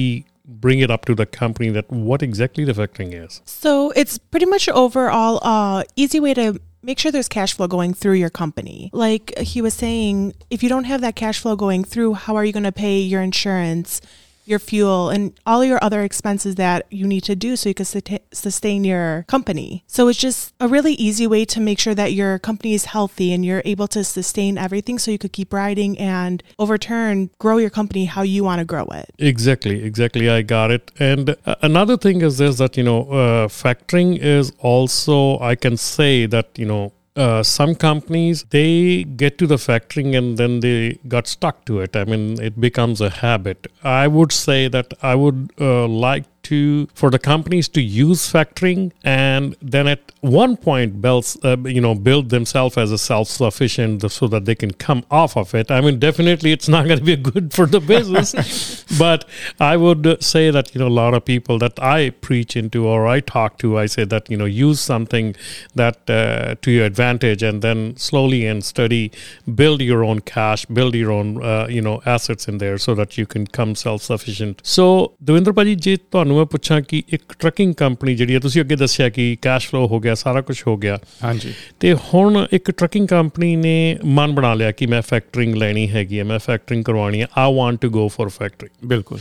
bring 0.59 0.79
it 0.79 0.91
up 0.91 1.05
to 1.05 1.15
the 1.15 1.25
company 1.25 1.69
that 1.69 1.89
what 1.89 2.21
exactly 2.21 2.63
the 2.65 2.73
factoring 2.73 3.13
is? 3.13 3.41
So 3.45 3.91
it's 3.91 4.17
pretty 4.17 4.45
much 4.45 4.67
overall 4.69 5.39
uh 5.43 5.83
easy 5.95 6.19
way 6.19 6.33
to 6.33 6.59
make 6.83 6.99
sure 6.99 7.11
there's 7.11 7.29
cash 7.29 7.53
flow 7.53 7.67
going 7.67 7.93
through 7.93 8.13
your 8.13 8.29
company. 8.29 8.89
Like 8.91 9.37
he 9.37 9.61
was 9.61 9.73
saying, 9.73 10.33
if 10.49 10.63
you 10.63 10.69
don't 10.69 10.85
have 10.85 11.01
that 11.01 11.15
cash 11.15 11.39
flow 11.39 11.55
going 11.55 11.83
through, 11.83 12.15
how 12.15 12.35
are 12.35 12.43
you 12.43 12.53
going 12.53 12.63
to 12.63 12.71
pay 12.71 12.99
your 12.99 13.21
insurance, 13.21 14.01
your 14.45 14.59
fuel, 14.59 15.09
and 15.09 15.33
all 15.45 15.63
your 15.63 15.83
other 15.83 16.01
expenses 16.01 16.55
that 16.55 16.85
you 16.89 17.07
need 17.07 17.23
to 17.23 17.35
do 17.35 17.55
so 17.55 17.69
you 17.69 17.75
can 17.75 17.85
sust- 17.85 18.19
sustain 18.33 18.83
your 18.83 19.25
company? 19.27 19.83
So 19.87 20.07
it's 20.07 20.19
just 20.19 20.53
a 20.59 20.67
really 20.67 20.93
easy 20.93 21.27
way 21.27 21.45
to 21.45 21.59
make 21.59 21.79
sure 21.79 21.95
that 21.95 22.13
your 22.13 22.39
company 22.39 22.73
is 22.73 22.85
healthy 22.85 23.33
and 23.33 23.45
you're 23.45 23.61
able 23.65 23.87
to 23.89 24.03
sustain 24.03 24.57
everything 24.57 24.99
so 24.99 25.11
you 25.11 25.17
could 25.17 25.33
keep 25.33 25.53
riding 25.53 25.97
and 25.97 26.43
overturn 26.57 27.29
grow 27.39 27.57
your 27.57 27.69
company 27.69 28.05
how 28.05 28.21
you 28.21 28.43
want 28.43 28.59
to 28.59 28.65
grow 28.65 28.85
it. 28.85 29.11
Exactly, 29.17 29.83
exactly. 29.83 30.29
I 30.29 30.41
got 30.41 30.71
it. 30.71 30.91
And 30.99 31.35
uh, 31.45 31.55
another 31.61 31.97
thing 31.97 32.21
is 32.21 32.37
this 32.37 32.57
that, 32.57 32.77
you 32.77 32.83
know, 32.83 33.03
uh, 33.03 33.47
factoring 33.47 34.17
is 34.17 34.51
also, 34.59 35.39
I 35.39 35.55
can 35.55 35.77
say 35.77 36.25
that, 36.27 36.57
you 36.57 36.65
know, 36.65 36.93
uh, 37.15 37.43
some 37.43 37.75
companies 37.75 38.43
they 38.51 39.03
get 39.03 39.37
to 39.37 39.47
the 39.47 39.55
factoring 39.55 40.17
and 40.17 40.37
then 40.37 40.61
they 40.61 40.99
got 41.07 41.27
stuck 41.27 41.65
to 41.65 41.79
it. 41.79 41.95
I 41.95 42.05
mean, 42.05 42.41
it 42.41 42.59
becomes 42.59 43.01
a 43.01 43.09
habit. 43.09 43.67
I 43.83 44.07
would 44.07 44.31
say 44.31 44.67
that 44.69 44.93
I 45.01 45.15
would 45.15 45.51
uh, 45.59 45.87
like 45.87 46.25
to 46.43 46.87
for 46.93 47.09
the 47.09 47.19
companies 47.19 47.67
to 47.69 47.81
use 47.81 48.31
factoring 48.31 48.91
and 49.03 49.55
then 49.61 49.87
at 49.87 50.11
one 50.21 50.55
point 50.57 51.01
bells 51.01 51.37
uh, 51.43 51.57
you 51.65 51.81
know 51.81 51.95
build 51.95 52.29
themselves 52.29 52.77
as 52.77 52.91
a 52.91 52.97
self-sufficient 52.97 54.09
so 54.11 54.27
that 54.27 54.45
they 54.45 54.55
can 54.55 54.71
come 54.71 55.03
off 55.09 55.35
of 55.37 55.53
it. 55.55 55.71
I 55.71 55.81
mean 55.81 55.99
definitely 55.99 56.51
it's 56.51 56.67
not 56.67 56.85
going 56.85 56.99
to 56.99 57.05
be 57.05 57.15
good 57.15 57.53
for 57.53 57.65
the 57.65 57.79
business 57.79 58.83
but 58.99 59.25
i 59.59 59.77
would 59.77 60.21
say 60.23 60.51
that 60.51 60.73
you 60.73 60.79
know 60.79 60.87
a 60.87 60.97
lot 61.03 61.13
of 61.13 61.25
people 61.25 61.57
that 61.59 61.81
i 61.81 62.09
preach 62.09 62.55
into 62.55 62.87
or 62.87 63.07
i 63.07 63.19
talk 63.19 63.57
to 63.59 63.77
i 63.77 63.85
say 63.85 64.03
that 64.05 64.29
you 64.29 64.37
know 64.37 64.45
use 64.45 64.79
something 64.79 65.35
that 65.75 66.09
uh, 66.09 66.55
to 66.61 66.71
your 66.71 66.85
advantage 66.85 67.41
and 67.43 67.61
then 67.61 67.95
slowly 67.97 68.45
and 68.45 68.63
steady 68.63 69.11
build 69.55 69.81
your 69.81 70.03
own 70.03 70.19
cash 70.19 70.65
build 70.65 70.95
your 70.95 71.11
own 71.11 71.43
uh, 71.43 71.67
you 71.69 71.81
know 71.81 72.01
assets 72.05 72.47
in 72.47 72.57
there 72.57 72.77
so 72.77 72.95
that 72.95 73.17
you 73.17 73.25
can 73.25 73.47
come 73.47 73.75
self-sufficient. 73.75 74.61
So 74.63 75.13
devinder 75.23 75.53
ji 75.85 75.97
ਤੁਹਾਨੂੰ 76.31 76.41
ਮੈਂ 76.41 76.45
ਪੁੱਛਾਂ 76.51 76.81
ਕਿ 76.81 77.01
ਇੱਕ 77.09 77.33
trucking 77.39 77.73
company 77.73 78.15
ਜਿਹੜੀ 78.15 78.33
ਹੈ 78.33 78.39
ਤੁਸੀਂ 78.39 78.61
ਅੱਗੇ 78.61 78.75
ਦੱਸਿਆ 78.75 79.09
ਕਿ 79.09 79.37
ਕੈਸ਼ 79.41 79.67
ਫਲੋ 79.69 79.87
ਹੋ 79.87 79.99
ਗਿਆ 79.99 80.13
ਸਾਰਾ 80.15 80.41
ਕੁਝ 80.41 80.61
ਹੋ 80.67 80.75
ਗਿਆ। 80.77 80.97
ਹਾਂਜੀ। 81.23 81.53
ਤੇ 81.79 81.93
ਹੁਣ 81.93 82.45
ਇੱਕ 82.53 82.71
ਟਰੱਕਿੰਗ 82.71 83.07
ਕੰਪਨੀ 83.07 83.55
ਨੇ 83.55 83.97
ਮਨ 84.05 84.35
ਬਣਾ 84.35 84.53
ਲਿਆ 84.53 84.71
ਕਿ 84.71 84.85
ਮੈਂ 84.85 85.01
ਫੈਕਟਰਿੰਗ 85.01 85.55
ਲੈਣੀ 85.55 85.87
ਹੈਗੀ 85.89 86.19
ਹੈ 86.19 86.23
ਮੈਂ 86.23 86.39
ਫੈਕਟਰਿੰਗ 86.39 86.83
ਕਰਵਾਉਣੀ 86.83 87.21
ਹੈ 87.21 87.27
I 87.37 87.55
want 87.55 87.81
to 87.81 87.89
go 87.89 88.07
for 88.07 88.29
factoring 88.29 88.87
ਬਿਲਕੁਲ। 88.87 89.19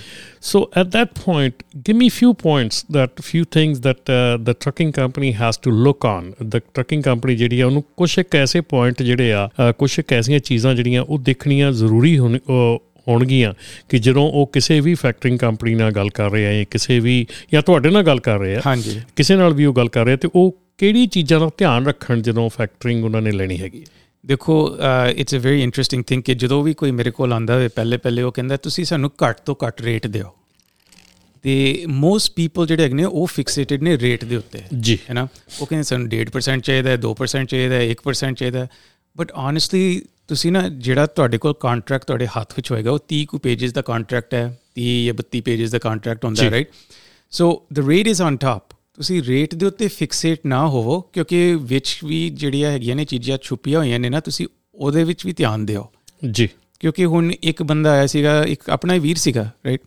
At 0.81 0.91
that 0.91 1.11
point, 1.17 1.63
give 1.87 1.97
me 1.97 2.07
few 2.19 2.31
points 2.43 2.77
that 2.97 3.23
few 3.25 3.43
things 3.57 3.81
that 3.87 4.13
uh, 4.13 4.37
the 4.45 4.55
trucking 4.65 4.93
company 4.99 5.33
has 5.41 5.59
to 5.67 5.73
look 5.87 6.07
on. 6.11 6.31
The 6.55 6.61
trucking 6.79 7.03
company 7.09 7.37
ਜਿਹੜੀ 7.37 7.61
ਆ 7.61 7.67
ਉਹਨੂੰ 7.67 7.85
ਕੁਝ 7.97 8.19
ਇੱਕ 8.19 8.37
ਐਸੇ 8.37 8.61
ਪੁਆਇੰਟ 8.61 9.03
ਜਿਹੜੇ 9.03 9.33
ਆ 9.33 9.49
ਕੁਝ 9.79 9.99
ਇੱਕ 9.99 10.13
ਐਸੀਆਂ 10.13 10.39
ਚੀਜ਼ਾਂ 10.39 10.75
ਜਿਹੜੀਆਂ 10.75 11.03
ਉਹ 11.03 11.19
ਦੇਖਣੀਆਂ 11.19 11.73
ਜ਼ਰੂਰੀ 11.73 12.19
ਹੋਣ 12.19 12.39
ਹੋਣਗੀਆਂ 13.09 13.55
ਕਿ 13.89 13.99
ਜਦੋਂ 13.99 14.23
ਉਹ 14.23 14.51
ਕਿਸੇ 14.53 14.81
ਵੀ 14.81 14.95
ਫੈਕਟਰਿੰਗ 14.95 15.39
ਕੰਪਨੀ 15.39 15.75
ਨਾਲ 15.75 15.91
ਗੱਲ 15.91 16.09
ਕਰ 16.09 16.31
ਰਹੇ 16.31 16.47
ਆ 16.47 16.53
ਜਾਂ 16.53 16.65
ਕਿਸੇ 16.71 17.01
ਵੀ 17.01 17.27
ਜਾਂ 17.53 17.63
ਤੁਹਾਡੇ 17.63 17.91
ਨਾਲ 17.91 18.03
ਗੱਲ 18.03 18.21
ਕਰ 18.21 18.39
ਰਹੇ 18.39 18.57
ਆ 18.57 18.63
ਕਿਸੇ 19.17 19.37
ਨਾਲ 19.37 19.55
ਵੀ 19.55 19.65
ਉਹ 19.65 19.75
ਗੱਲ 19.75 19.89
ਕਰ 19.89 20.05
ਰਹੇ 20.05 20.17
ਤੇ 20.17 20.29
ਉਹ 20.35 20.59
ਕਿਹੜੀ 20.79 21.07
ਚੀਜ਼ਾਂ 21.07 21.41
ਦਾ 21.41 21.51
ਧਿਆਨ 21.57 21.87
ਰੱਖਣ 21.87 22.23
ਜਦੋਂ 22.23 22.49
ਫੈਕਟਰਿੰਗ 22.49 23.05
ਉਹਨਾਂ 23.05 23.23
ਨੇ 23.23 23.31
ਲੈਣੀ 23.31 23.61
ਹੈਗੀ? 23.61 23.85
ਦੇਖੋ 24.27 24.77
it's 25.17 25.35
a 25.35 25.37
very 25.37 25.63
interesting 25.63 26.05
thing 26.05 26.23
ਕਿ 26.23 26.35
ਜਦੋਂ 26.35 26.63
ਵੀ 26.63 26.75
ਕੋਈ 26.75 26.91
ਮੇਰੇ 26.91 27.11
ਕੋਲ 27.11 27.33
ਆਂਦਾ 27.33 27.55
ਹੋਵੇ 27.55 27.69
ਪਹਿਲੇ 27.69 27.97
ਪਹਿਲੇ 27.97 28.23
ਉਹ 28.23 28.33
ਕਹਿੰਦਾ 28.33 28.57
ਤੁਸੀਂ 28.57 28.85
ਸਾਨੂੰ 28.85 29.11
ਘੱਟ 29.11 29.37
ਤੋਂ 29.47 29.55
ਘੱਟ 29.67 29.83
ਰੇਟ 29.83 30.07
ਦਿਓ। 30.07 30.35
ਤੇ 31.43 31.85
ਮੋਸਟ 31.89 32.33
ਪੀਪਲ 32.37 32.67
ਜਿਹੜੇ 32.67 32.83
ਹੈਗੇ 32.83 32.95
ਨੇ 32.95 33.05
ਉਹ 33.05 33.27
ਫਿਕਸੇਟਡ 33.27 33.83
ਨੇ 33.83 33.99
ਰੇਟ 33.99 34.25
ਦੇ 34.25 34.37
ਉੱਤੇ। 34.37 34.59
ਜੀ। 34.81 34.99
ਹੈ 35.09 35.15
ਨਾ? 35.15 35.29
ਉਹ 35.61 35.67
ਕਹਿੰਦੇ 35.67 35.83
ਸਾਨੂੰ 35.83 36.09
1.5% 36.09 36.61
ਚਾਹੀਦਾ 36.61 36.91
ਹੈ 36.91 36.97
2% 36.97 37.45
ਚਾਹੀਦਾ 37.45 37.75
ਹੈ 37.75 37.91
1% 37.91 38.35
ਚਾਹੀਦਾ 38.35 38.67
ਬਟ 39.17 39.33
ਓਨੈਸਟਲੀ 39.33 40.03
ਤੁਸੀਂ 40.31 40.53
ਨਾ 40.53 40.69
ਜਿਹੜਾ 40.69 41.07
ਤੁਹਾਡੇ 41.07 41.39
ਕੋਲ 41.39 41.55
ਕੰਟਰੈਕਟ 41.61 42.05
ਤੁਹਾਡੇ 42.05 42.27
ਹੱਥ 42.27 42.53
ਵਿੱਚ 42.57 42.71
ਹੋਏਗਾ 42.73 42.91
ਉਹ 42.91 42.99
30 43.15 43.25
ਕੁ 43.25 43.39
ਪੇजेस 43.39 43.73
ਦਾ 43.73 43.83
ਕੰਟਰੈਕਟ 43.83 44.35
ਹੈ 44.35 44.61
30 44.81 45.05
ਜਾਂ 45.05 45.15
32 45.15 45.41
ਪੇजेस 45.41 45.71
ਦਾ 45.71 45.79
ਕੰਟਰੈਕਟ 45.79 46.25
ਹੁੰਦਾ 46.25 46.45
ਹੈ 46.45 46.51
right 46.51 46.69
so 47.31 47.63
the 47.73 47.79
rate 47.79 48.07
is 48.07 48.23
on 48.23 48.37
top 48.37 48.63
ਤੁਸੀਂ 48.71 49.23
ਰੇਟ 49.23 49.55
ਦੇ 49.55 49.67
ਉੱਤੇ 49.67 49.89
ਫਿਕਸੇਟ 49.89 50.39
ਨਾ 50.47 50.69
ਹੋਵੋ 50.69 51.01
ਕਿਉਂਕਿ 51.01 51.59
ਵਿੱਚ 51.61 52.01
ਵੀ 52.05 52.31
ਜਿਹੜੀਆਂ 52.31 52.71
ਹੈਗੀਆਂ 52.71 52.97
ਨੇ 52.97 53.05
ਚੀਜ਼ਾਂ 53.05 53.39
ਛੁਪੀਆਂ 53.43 53.79
ਹੋਈਆਂ 53.79 54.01
ਨੇ 54.01 54.11
ਨਾ 54.11 54.21
ਤੁਸੀਂ 54.21 54.47
ਉਹਦੇ 54.75 55.05
ਵਿੱਚ 55.05 55.27
ਵੀ 55.27 55.33
ਧਿਆਨ 55.33 55.67
ਦਿਓ। 55.67 55.93
ਜੀ। 56.31 56.49
ਕਿਉਂਕਿ 56.81 57.05
ਹੁਣ 57.05 57.33
ਇੱਕ 57.43 57.63
ਬੰਦਾ 57.63 57.91
ਆਇਆ 57.91 58.07
ਸੀਗਾ 58.07 58.45
ਇੱਕ 58.45 58.71
ਆਪਣਾ 58.71 58.95
ਵੀਰ 58.95 59.17
ਸੀਗਾ 59.17 59.51
ਰਾਈਟ 59.67 59.81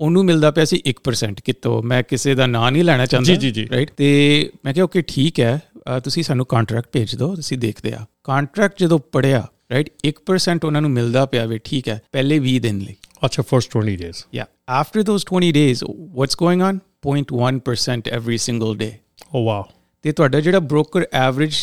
ਉਹਨੂੰ 0.00 0.24
ਮਿਲਦਾ 0.24 0.50
ਪਿਆ 0.50 0.64
ਸੀ 0.64 0.82
1% 0.88 1.34
ਕਿਤੋਂ। 1.44 1.82
ਮੈਂ 1.82 2.02
ਕਿਸੇ 2.02 2.34
ਦਾ 2.34 2.46
ਨਾਂ 2.46 2.72
ਨਹੀਂ 2.72 2.84
ਲੈਣਾ 2.84 3.06
ਚਾਹੁੰਦਾ 3.06 3.34
ਰਾਈਟ 3.72 3.90
ਤੇ 3.96 4.50
ਮੈਂ 4.64 4.74
ਕਿਹਾ 4.74 4.84
ਓਕੇ 4.84 5.02
ਠੀਕ 5.02 5.40
ਹੈ। 5.40 5.62
ਤੁਸੀਂ 6.04 6.22
ਸਾਨੂੰ 6.22 6.46
ਕੰਟਰੈਕਟ 6.46 6.88
ਭੇਜ 6.92 7.14
ਦਿਓ 7.14 7.34
ਤੁਸੀਂ 7.34 7.58
ਦੇਖਦੇ 7.58 7.92
ਆ 7.92 8.06
ਕੰਟਰੈਕਟ 8.24 8.80
ਜਦੋਂ 8.80 8.98
ਪੜਿਆ 9.12 9.46
ਰਾਈਟ 9.72 9.90
1% 10.06 10.64
ਉਹਨਾਂ 10.64 10.82
ਨੂੰ 10.82 10.90
ਮਿਲਦਾ 10.90 11.24
ਪਿਆ 11.26 11.46
ਵੇ 11.46 11.58
ਠੀਕ 11.64 11.88
ਹੈ 11.88 12.00
ਪਹਿਲੇ 12.12 12.38
20 12.40 12.58
ਦਿਨ 12.58 12.78
ਲਈ 12.78 12.94
ਅੱਛਾ 13.24 13.42
first 13.42 13.76
20 13.78 13.96
days 13.96 14.22
Yeah. 14.38 14.48
After 14.80 15.02
those 15.08 15.24
20 15.28 15.48
days, 15.54 15.80
what's 16.18 16.36
going 16.42 16.60
on? 16.66 16.76
0.1% 17.06 18.10
every 18.18 18.38
single 18.46 18.74
day. 18.82 18.90
Oh 19.34 19.44
wow 19.44 19.64
ਤੇ 20.04 20.12
ਤੁਹਾਡਾ 20.12 20.40
ਜਿਹੜਾ 20.40 20.58
broker 20.58 21.06
average 21.12 21.54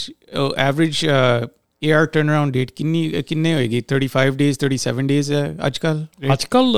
average 0.57 1.05
AR 1.82 2.02
turnaround 2.14 2.52
date 2.56 2.70
ਕਿੰਨੀ 2.76 3.22
ਕਿੰਨੇ 3.28 3.52
ਹੋਏਗੀ 3.54 3.80
35 3.92 4.34
days 4.40 4.58
37 4.64 5.06
days 5.06 5.30
ਅੱਜ 5.66 5.78
ਕੱਲ 5.84 6.04
ਅੱਜ 6.32 6.44
ਕੱਲ 6.50 6.76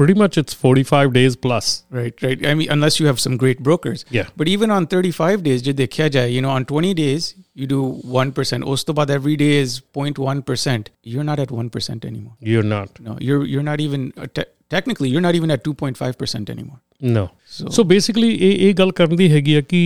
pretty 0.00 0.16
much 0.22 0.36
it's 0.42 0.56
45 0.64 1.14
days 1.14 1.36
plus 1.46 1.68
right 1.98 2.24
right 2.26 2.44
I 2.50 2.52
mean 2.58 2.72
unless 2.76 2.98
you 3.02 3.06
have 3.10 3.22
some 3.24 3.38
great 3.44 3.62
brokers 3.68 4.02
Yeah. 4.18 4.28
but 4.42 4.50
even 4.54 4.74
on 4.76 4.88
35 4.96 5.46
days 5.46 5.62
ਜੇ 5.68 5.72
ਦੇਖਿਆ 5.80 6.08
ਜਾਏ 6.16 6.34
you 6.36 6.42
know 6.46 6.52
on 6.58 6.66
20 6.74 6.92
days 7.00 7.30
you 7.62 7.70
do 7.72 7.80
1% 8.24 8.66
ਉਸ 8.74 8.84
ਤੋਂ 8.84 8.94
ਬਾਅਦ 8.94 9.10
every 9.16 9.36
day 9.44 9.50
is 9.62 9.78
0.1% 10.00 10.92
you're 11.14 11.26
not 11.30 11.42
at 11.46 11.54
1% 11.60 12.08
anymore 12.10 12.52
you're 12.52 12.68
not 12.74 13.00
no 13.08 13.16
you're 13.28 13.42
you're 13.54 13.66
not 13.70 13.84
even 13.86 14.06
uh, 14.24 14.28
te- 14.38 14.50
technically 14.76 15.14
you're 15.14 15.24
not 15.28 15.40
even 15.40 15.56
at 15.56 15.66
2.5% 15.70 16.54
anymore 16.56 16.80
no 17.16 17.24
So- 17.56 17.70
so 17.70 17.82
basically 17.94 18.30
ਇਹ 18.34 18.68
ਇਹ 18.68 18.74
ਗੱਲ 18.74 18.92
ਕਰਨ 19.00 19.16
ਦੀ 19.16 19.30
ਹੈਗੀ 19.32 19.54
ਆ 19.54 19.60
ਕਿ 19.72 19.80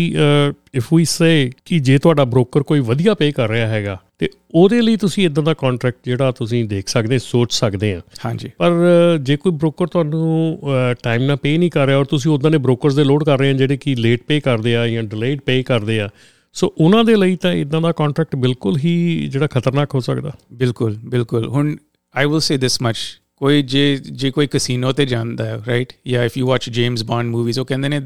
ਇਫ 0.74 0.92
ਵੀ 0.94 1.04
ਸੇ 1.04 1.30
ਕਿ 1.64 1.78
ਜੇ 1.88 1.98
ਤੁਹਾਡਾ 1.98 2.24
ਬ੍ਰੋਕਰ 2.34 2.62
ਕੋਈ 2.62 2.80
ਵਧੀਆ 2.90 3.14
ਪੇ 3.14 3.30
ਕਰ 3.32 3.48
ਰਿਹਾ 3.48 3.66
ਹੈਗਾ 3.68 3.98
ਤੇ 4.23 4.29
ਉਹਦੇ 4.55 4.81
ਲਈ 4.81 4.95
ਤੁਸੀਂ 4.95 5.25
ਇਦਾਂ 5.25 5.43
ਦਾ 5.43 5.53
ਕੰਟਰੈਕਟ 5.53 5.97
ਜਿਹੜਾ 6.05 6.31
ਤੁਸੀਂ 6.31 6.65
ਦੇਖ 6.65 6.87
ਸਕਦੇ 6.87 7.19
ਸੋਚ 7.19 7.53
ਸਕਦੇ 7.53 7.93
ਆ। 7.93 8.01
ਹਾਂਜੀ। 8.25 8.51
ਪਰ 8.57 8.71
ਜੇ 9.21 9.37
ਕੋਈ 9.37 9.51
ਬ੍ਰੋਕਰ 9.51 9.87
ਤੁਹਾਨੂੰ 9.87 10.59
ਟਾਈਮ 11.03 11.23
ਨਾਲ 11.23 11.35
ਪੇ 11.35 11.57
ਨਹੀਂ 11.57 11.71
ਕਰ 11.71 11.85
ਰਿਹਾ 11.85 11.97
ਔਰ 11.97 12.05
ਤੁਸੀਂ 12.05 12.31
ਉਦਾਂ 12.31 12.51
ਦੇ 12.51 12.57
ਬ੍ਰੋਕਰਸ 12.57 12.95
ਦੇ 12.95 13.03
ਲੋਡ 13.03 13.23
ਕਰ 13.23 13.39
ਰਹੇ 13.39 13.49
ਆ 13.49 13.53
ਜਿਹੜੇ 13.53 13.77
ਕਿ 13.77 13.95
ਲੇਟ 13.95 14.23
ਪੇ 14.27 14.39
ਕਰਦੇ 14.39 14.75
ਆ 14.75 14.87
ਜਾਂ 14.87 15.03
ਡਿਲੇਡ 15.03 15.39
ਪੇ 15.41 15.63
ਕਰਦੇ 15.63 15.99
ਆ 15.99 16.09
ਸੋ 16.53 16.73
ਉਹਨਾਂ 16.77 17.03
ਦੇ 17.03 17.15
ਲਈ 17.15 17.35
ਤਾਂ 17.35 17.53
ਇਦਾਂ 17.53 17.81
ਦਾ 17.81 17.91
ਕੰਟਰੈਕਟ 17.91 18.35
ਬਿਲਕੁਲ 18.35 18.77
ਹੀ 18.77 19.27
ਜਿਹੜਾ 19.31 19.47
ਖਤਰਨਾਕ 19.47 19.95
ਹੋ 19.95 19.99
ਸਕਦਾ। 19.99 20.31
ਬਿਲਕੁਲ 20.53 20.97
ਬਿਲਕੁਲ। 21.05 21.47
ਹੁਣ 21.47 21.75
I 22.15 22.25
will 22.25 22.39
say 22.39 22.57
this 22.57 22.81
much 22.81 22.97
ਕੋਈ 23.37 23.61
ਜੇ 23.61 23.95
ਜੇ 23.95 24.31
ਕੋਈ 24.31 24.47
ਕਸੀਨੋ 24.47 24.91
ਤੇ 24.91 25.05
ਜਾਂਦਾ 25.05 25.45
ਹੈ 25.45 25.61
ਰਾਈਟ 25.67 25.93
ਜਾਂ 26.07 26.23
if 26.23 26.37
you 26.37 26.47
watch 26.47 26.69
James 26.69 27.03
Bond 27.03 27.27
movies 27.27 27.59
ਉਹ 27.59 27.65
ਕਹਿੰਦੇ 27.65 27.89
ਨੇ 27.89 28.01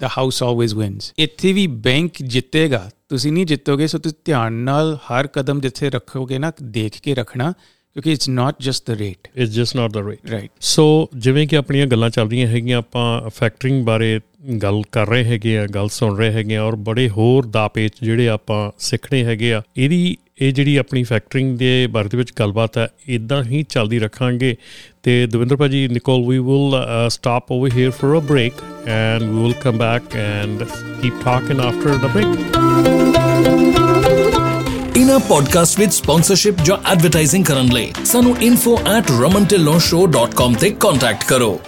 ਦ 0.00 0.04
ਹਾਊਸ 0.18 0.42
ਆਲਵੇਜ਼ 0.42 0.74
ਵਿਨਸ 0.74 1.12
ਇੱਥੇ 1.18 1.52
ਵੀ 1.52 1.66
ਬੈਂਕ 1.66 2.12
ਜਿੱਤੇਗਾ, 2.22 2.90
ਤੁਸੀਂ 3.08 3.32
ਨਹੀਂ 3.32 3.46
ਜਿੱਤੋਗੇ, 3.46 3.86
ਸੋ 3.86 3.98
ਤੁਸੀਂ 3.98 4.18
ਧਿਆਨ 4.24 4.52
ਨਾਲ 4.52 4.96
ਹਰ 4.96 5.26
ਕਦਮ 5.26 5.60
ਜਿੱਥੇ 5.60 5.90
ਰੱਖੋਗੇ 5.90 6.38
ਨਾ, 6.38 6.52
ਦੇਖ 6.62 7.00
ਕੇ 7.02 7.14
ਰੱਖਣਾ। 7.14 7.54
ਕਿਉਂਕਿ 7.94 8.12
it's 8.12 8.28
not 8.28 8.54
just 8.60 8.90
the 8.90 8.90
rate 8.90 9.28
it's 9.36 9.50
just 9.50 9.76
not 9.76 9.90
the 9.90 9.96
rate 9.96 10.30
right 10.30 10.50
so 10.60 11.08
ਜਿਵੇਂ 11.16 11.48
ਕਿ 11.48 11.56
ਆਪਣੀਆਂ 11.56 11.86
ਗੱਲਾਂ 11.86 12.10
ਚੱਲਦੀਆਂ 12.10 12.46
ਹੈਗੀਆਂ 12.46 12.78
ਆਪਾਂ 12.78 13.30
ਫੈਕਟਰਿੰਗ 13.30 13.84
ਬਾਰੇ 13.84 14.20
ਗੱਲ 14.62 14.82
ਕਰ 14.92 15.08
ਰਹੇ 15.08 15.24
ਹੈਗੇ 15.24 15.58
ਆ 15.58 15.66
ਗੱਲ 15.66 15.88
ਸੁਣ 15.88 16.18
ਰਹੇ 16.18 16.30
ਹੈਗੇ 16.30 16.56
ਆ 16.56 16.62
ਔਰ 16.62 16.76
ਬੜੇ 16.76 17.08
ਹੋਰ 17.08 17.46
ਦਾਪੇਚ 17.46 17.92
ਜਿਹੜੇ 18.02 18.28
ਆਪਾਂ 18.28 18.70
ਸਿੱਖਣੇ 18.78 19.24
ਹੈਗੇ 19.24 19.52
ਆ 19.54 19.62
ਇਹਦੀ 19.76 20.16
ਇਹ 20.42 20.52
ਜਿਹੜੀ 20.52 20.76
ਆਪਣੀ 20.76 21.02
ਫੈਕਟਰਿੰਗ 21.02 21.58
ਦੇ 21.58 21.86
ਬਾਰੇ 21.86 22.08
ਦੇ 22.08 22.16
ਵਿੱਚ 22.16 22.32
ਗੱਲਬਾਤ 22.38 22.78
ਹੈ 22.78 22.88
ਇਦਾਂ 23.08 23.44
ਹੀ 23.44 23.62
ਚੱਲਦੀ 23.62 23.98
ਰੱਖਾਂਗੇ। 23.98 24.56
ਤੇ 25.02 25.26
ਦਵਿੰਦਰ 25.26 25.56
ਭਾਜੀ 25.56 25.88
Nicole 25.88 26.28
we 26.28 26.38
will 26.38 26.72
stop 27.08 27.52
over 27.52 27.70
here 27.76 27.90
for 27.90 28.18
a 28.18 28.20
break 28.20 28.52
and 28.86 29.22
we 29.22 29.42
will 29.42 29.52
come 29.52 29.78
back 29.78 30.16
and 30.16 30.62
keep 31.02 31.14
talking 31.24 31.60
after 31.60 31.94
the 31.94 32.06
break 32.06 33.69
ਇਨਾ 34.96 35.18
ਪੋਡਕਾਸਟ 35.18 35.78
ਵਿੱਚ 35.78 35.94
ਸਪਾਂਸਰਸ਼ਿਪ 35.94 36.54
ਜਾਂ 36.64 36.92
ਐਡਵਰਟਾਈਜ਼ਿੰਗ 36.92 37.44
ਕਰਨ 37.44 37.66
ਲਈ 37.66 37.92
ਸਾਨੂੰ 38.04 38.36
info@ramantillonshow.com 38.44 40.54
ਤੇ 40.60 40.70
ਕੰਟੈਕਟ 40.70 41.24
ਕਰੋ। 41.24 41.60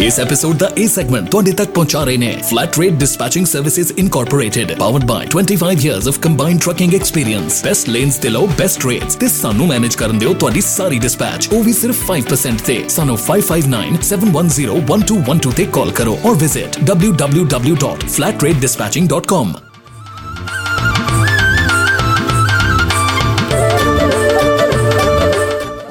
ਇਸ 0.00 0.20
ਐਪੀਸੋਡ 0.20 0.56
ਦਾ 0.56 0.70
ਇਹ 0.76 0.88
ਸੈਗਮੈਂਟ 0.88 1.30
ਤੁਹਾਡੇ 1.30 1.52
ਤੱਕ 1.52 1.70
ਪਹੁੰਚਾ 1.70 2.04
ਰਹੇ 2.04 2.16
ਨੇ 2.16 2.42
flat 2.50 2.78
rate 2.78 2.92
dispatching 2.92 3.46
services 3.46 3.92
incorporated 3.98 4.78
powered 4.78 5.04
by 5.04 5.26
25 5.34 5.86
years 5.86 6.08
of 6.08 6.18
combined 6.18 6.60
trucking 6.60 6.94
experience 6.94 7.64
best 7.64 7.88
lanes 7.88 8.16
ਤੇ 8.16 8.28
ਲਓ 8.28 8.46
ਬੈਸਟ 8.58 8.86
ਰੇਟਸ 8.86 9.14
ਤੇ 9.14 9.28
ਸਾਨੂੰ 9.28 9.66
ਮੈਨੇਜ 9.66 9.94
ਕਰਨ 9.94 10.18
ਦਿਓ 10.18 10.34
ਤੁਹਾਡੀ 10.34 10.60
ਸਾਰੀ 10.60 10.98
ਡਿਸਪੈਚ 10.98 11.48
ਉਹ 11.52 11.64
ਵੀ 11.64 11.72
ਸਿਰਫ 11.72 12.10
5% 12.10 12.56
ਤੇ। 12.66 12.84
ਸਾਨੂੰ 12.88 13.18
5597101212 13.24 15.52
ਤੇ 15.56 15.64
ਕਾਲ 15.72 15.90
ਕਰੋ 16.00 16.18
or 16.24 16.36
visit 16.36 16.76
www.flatratedispatching.com 16.90 19.69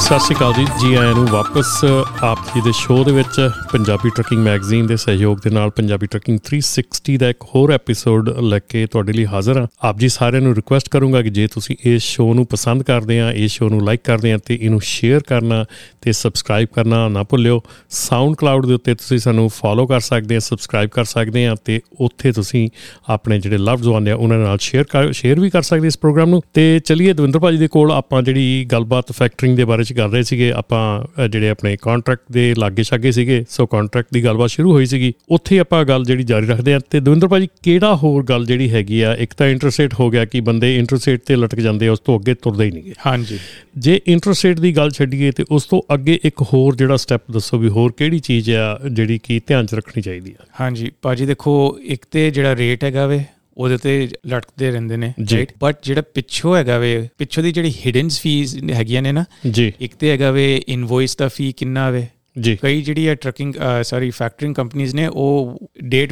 ਸਤਿ 0.00 0.18
ਸ਼੍ਰੀ 0.18 0.36
ਅਕਾਲ 0.36 0.52
ਜੀ। 0.52 0.66
ਜੀ 0.80 0.94
ਆਇਆਂ 0.94 1.14
ਨੂੰ 1.14 1.26
ਵਾਪਸ 1.26 1.84
ਆਪ 2.22 2.38
ਜੀ 2.54 2.60
ਦੇ 2.60 2.72
ਸ਼ੋਅ 2.72 3.04
ਦੇ 3.04 3.12
ਵਿੱਚ 3.12 3.50
ਪੰਜਾਬੀ 3.72 4.10
ਟਰੱਕਿੰਗ 4.16 4.42
ਮੈਗਜ਼ੀਨ 4.42 4.86
ਦੇ 4.86 4.96
ਸਹਿਯੋਗ 4.96 5.38
ਦੇ 5.44 5.50
ਨਾਲ 5.50 5.70
ਪੰਜਾਬੀ 5.70 6.06
ਟਰੱਕਿੰਗ 6.06 6.38
360 6.48 7.16
ਦਾ 7.16 7.28
ਇੱਕ 7.28 7.44
ਹੋਰ 7.54 7.72
ਐਪੀਸੋਡ 7.72 8.28
ਲੈ 8.40 8.58
ਕੇ 8.58 8.86
ਤੁਹਾਡੇ 8.86 9.12
ਲਈ 9.12 9.26
ਹਾਜ਼ਰ 9.26 9.60
ਹਾਂ। 9.60 9.66
ਆਪ 9.82 9.98
ਜੀ 9.98 10.08
ਸਾਰਿਆਂ 10.08 10.42
ਨੂੰ 10.42 10.54
ਰਿਕੁਐਸਟ 10.54 10.88
ਕਰੂੰਗਾ 10.88 11.22
ਕਿ 11.22 11.30
ਜੇ 11.30 11.46
ਤੁਸੀਂ 11.46 11.76
ਇਸ 11.84 12.02
ਸ਼ੋਅ 12.02 12.34
ਨੂੰ 12.34 12.46
ਪਸੰਦ 12.46 12.82
ਕਰਦੇ 12.82 13.20
ਆ 13.20 13.32
ਇਸ 13.32 13.50
ਸ਼ੋਅ 13.52 13.70
ਨੂੰ 13.70 13.80
ਲਾਈਕ 13.84 14.00
ਕਰਦੇ 14.04 14.32
ਆ 14.32 14.38
ਤੇ 14.38 14.58
ਇਹਨੂੰ 14.62 14.80
ਸ਼ੇਅਰ 14.80 15.20
ਕਰਨਾ 15.20 15.64
ਤੇ 16.00 16.12
ਸਬਸਕ੍ਰਾਈਬ 16.12 16.68
ਕਰਨਾ 16.74 17.08
ਨਾ 17.08 17.22
ਭੁੱਲਿਓ। 17.22 17.62
ਸਾਊਂਡ 17.90 18.34
ਕਲਾਉਡ 18.34 18.66
ਦੇ 18.66 18.74
ਉੱਤੇ 18.74 18.94
ਤੁਸੀਂ 18.94 19.18
ਸਾਨੂੰ 19.18 19.48
ਫੋਲੋ 19.48 19.86
ਕਰ 19.86 20.00
ਸਕਦੇ 20.00 20.36
ਆ 20.36 20.38
ਸਬਸਕ੍ਰਾਈਬ 20.38 20.90
ਕਰ 20.90 21.04
ਸਕਦੇ 21.04 21.46
ਆ 21.46 21.54
ਤੇ 21.64 21.80
ਉੱਥੇ 22.00 22.32
ਤੁਸੀਂ 22.32 22.68
ਆਪਣੇ 23.08 23.40
ਜਿਹੜੇ 23.40 23.58
ਲਵਡ 23.58 23.84
ਵਨ 23.84 24.08
ਆ, 24.08 24.14
ਉਹਨਾਂ 24.14 24.38
ਨਾਲ 24.38 24.58
ਸ਼ੇਅਰ 24.58 25.12
ਸ਼ੇਅਰ 25.12 25.40
ਵੀ 25.40 25.50
ਕਰ 25.50 25.62
ਸਕਦੇ 25.62 25.86
ਇਸ 25.86 25.98
ਪ੍ਰੋਗਰਾਮ 25.98 26.30
ਨੂੰ। 26.30 26.42
ਤੇ 26.54 26.78
ਚਲਿਏ 26.84 27.12
ਦਵਿੰਦਰ 27.12 27.38
ਭਾਜੀ 27.38 27.58
ਦੇ 27.58 27.68
ਕੋਲ 27.68 27.92
ਆਪਾਂ 27.92 28.22
ਜਿਹੜੀ 28.22 28.64
ਗੱਲਬਾਤ 28.72 29.12
ਫੈਕਟਰਿੰਗ 29.12 29.56
ਦੇ 29.56 29.64
ਬਾਰੇ 29.64 29.85
ਚ 29.86 29.92
ਕਰ 29.92 30.08
ਰਹੇ 30.08 30.22
ਸੀਗੇ 30.22 30.50
ਆਪਾਂ 30.52 30.82
ਜਿਹੜੇ 31.28 31.48
ਆਪਣੇ 31.48 31.76
ਕੰਟਰੈਕਟ 31.82 32.22
ਦੇ 32.32 32.54
ਲਾਗੇ 32.58 32.82
ਛਾਗੇ 32.82 33.12
ਸੀਗੇ 33.12 33.44
ਸੋ 33.50 33.66
ਕੰਟਰੈਕਟ 33.66 34.08
ਦੀ 34.12 34.24
ਗੱਲਬਾਤ 34.24 34.50
ਸ਼ੁਰੂ 34.50 34.72
ਹੋਈ 34.72 34.86
ਸੀਗੀ 34.86 35.12
ਉੱਥੇ 35.28 35.58
ਆਪਾਂ 35.58 35.84
ਗੱਲ 35.84 36.04
ਜਿਹੜੀ 36.04 36.22
ਜਾਰੀ 36.22 36.46
ਰੱਖਦੇ 36.46 36.74
ਆ 36.74 36.80
ਤੇ 36.90 37.00
ਦਵਿੰਦਰ 37.00 37.28
ਭਾਜੀ 37.28 37.48
ਕਿਹੜਾ 37.62 37.94
ਹੋਰ 37.96 38.24
ਗੱਲ 38.24 38.46
ਜਿਹੜੀ 38.46 38.70
ਹੈਗੀ 38.70 39.00
ਆ 39.00 39.14
ਇੱਕ 39.14 39.34
ਤਾਂ 39.34 39.46
ਇੰਟਰਸਟ 39.46 39.80
ਰੇਟ 39.80 39.94
ਹੋ 40.00 40.10
ਗਿਆ 40.10 40.24
ਕਿ 40.24 40.40
ਬੰਦੇ 40.40 40.76
ਇੰਟਰਸਟ 40.78 41.08
ਰੇਟ 41.08 41.20
ਤੇ 41.26 41.36
ਲਟਕ 41.36 41.60
ਜਾਂਦੇ 41.60 41.88
ਉਸ 41.88 42.00
ਤੋਂ 42.00 42.18
ਅੱਗੇ 42.18 42.34
ਤੁਰਦੇ 42.34 42.64
ਹੀ 42.64 42.70
ਨਹੀਂਗੇ। 42.70 42.92
ਹਾਂਜੀ। 43.06 43.38
ਜੇ 43.78 44.00
ਇੰਟਰਸਟ 44.06 44.44
ਰੇਟ 44.44 44.60
ਦੀ 44.60 44.76
ਗੱਲ 44.76 44.90
ਛੱਡੀਏ 44.90 45.30
ਤੇ 45.30 45.44
ਉਸ 45.50 45.64
ਤੋਂ 45.64 45.82
ਅੱਗੇ 45.94 46.18
ਇੱਕ 46.24 46.42
ਹੋਰ 46.42 46.76
ਜਿਹੜਾ 46.76 46.96
ਸਟੈਪ 46.96 47.22
ਦੱਸੋ 47.30 47.58
ਵੀ 47.58 47.68
ਹੋਰ 47.68 47.92
ਕਿਹੜੀ 47.92 48.18
ਚੀਜ਼ 48.18 48.50
ਆ 48.50 48.80
ਜਿਹੜੀ 48.92 49.18
ਕਿ 49.22 49.40
ਧਿਆਨ 49.46 49.66
'ਚ 49.66 49.74
ਰੱਖਣੀ 49.74 50.02
ਚਾਹੀਦੀ 50.02 50.34
ਆ? 50.40 50.44
ਹਾਂਜੀ 50.60 50.90
ਭਾਜੀ 51.02 51.26
ਦੇਖੋ 51.26 51.78
ਇੱਕ 51.82 52.06
ਤੇ 52.10 52.30
ਜਿਹੜਾ 52.30 52.56
ਰੇਟ 52.56 52.84
ਹੈਗਾ 52.84 53.06
ਵੇ 53.06 53.24
ਉਹਦੇ 53.56 53.76
ਤੇ 53.76 54.08
ਲਟਕਦੇ 54.26 54.70
ਰਹਿੰਦੇ 54.70 54.96
ਨੇ। 54.96 55.14
ਰਾਈਟ 55.32 55.52
ਬਟ 55.60 55.76
ਜਿਹੜਾ 55.82 56.02
ਪਿੱਛੋਂ 56.14 56.56
ਹੈਗਾ 56.56 56.78
ਵੇ 56.78 57.08
ਪਿੱਛੋਂ 57.18 57.42
ਦੀ 57.42 57.52
ਜਿਹੜੀ 57.52 57.72
ਹਿਡਨ 57.86 58.08
ਫੀਸ 58.08 58.56
ਹੈਗੀਆਂ 58.70 59.02
ਨੇ 59.02 59.12
ਨਾ 59.12 59.24
ਜੀ। 59.50 59.72
ਇੱਕ 59.80 59.94
ਤੇ 59.94 60.10
ਹੈਗਾ 60.10 60.30
ਵੇ 60.30 60.62
ਇਨਵੋਇਸ 60.68 61.16
ਦਾ 61.16 61.28
ਫੀ 61.28 61.52
ਕਿੰਨਾ 61.52 61.90
ਵੇ। 61.90 62.06
ਜੀ। 62.40 62.56
ਕਈ 62.62 62.82
ਜਿਹੜੀ 62.82 63.08
ਹੈ 63.08 63.14
ਟਰੱਕਿੰਗ 63.14 63.54
ਸੌਰੀ 63.82 64.10
ਫੈਕਟਰਿੰਗ 64.10 64.54
ਕੰਪਨੀਆਂ 64.54 64.88
ਨੇ 64.94 65.06
ਉਹ 65.06 65.58
1.5 65.84 66.08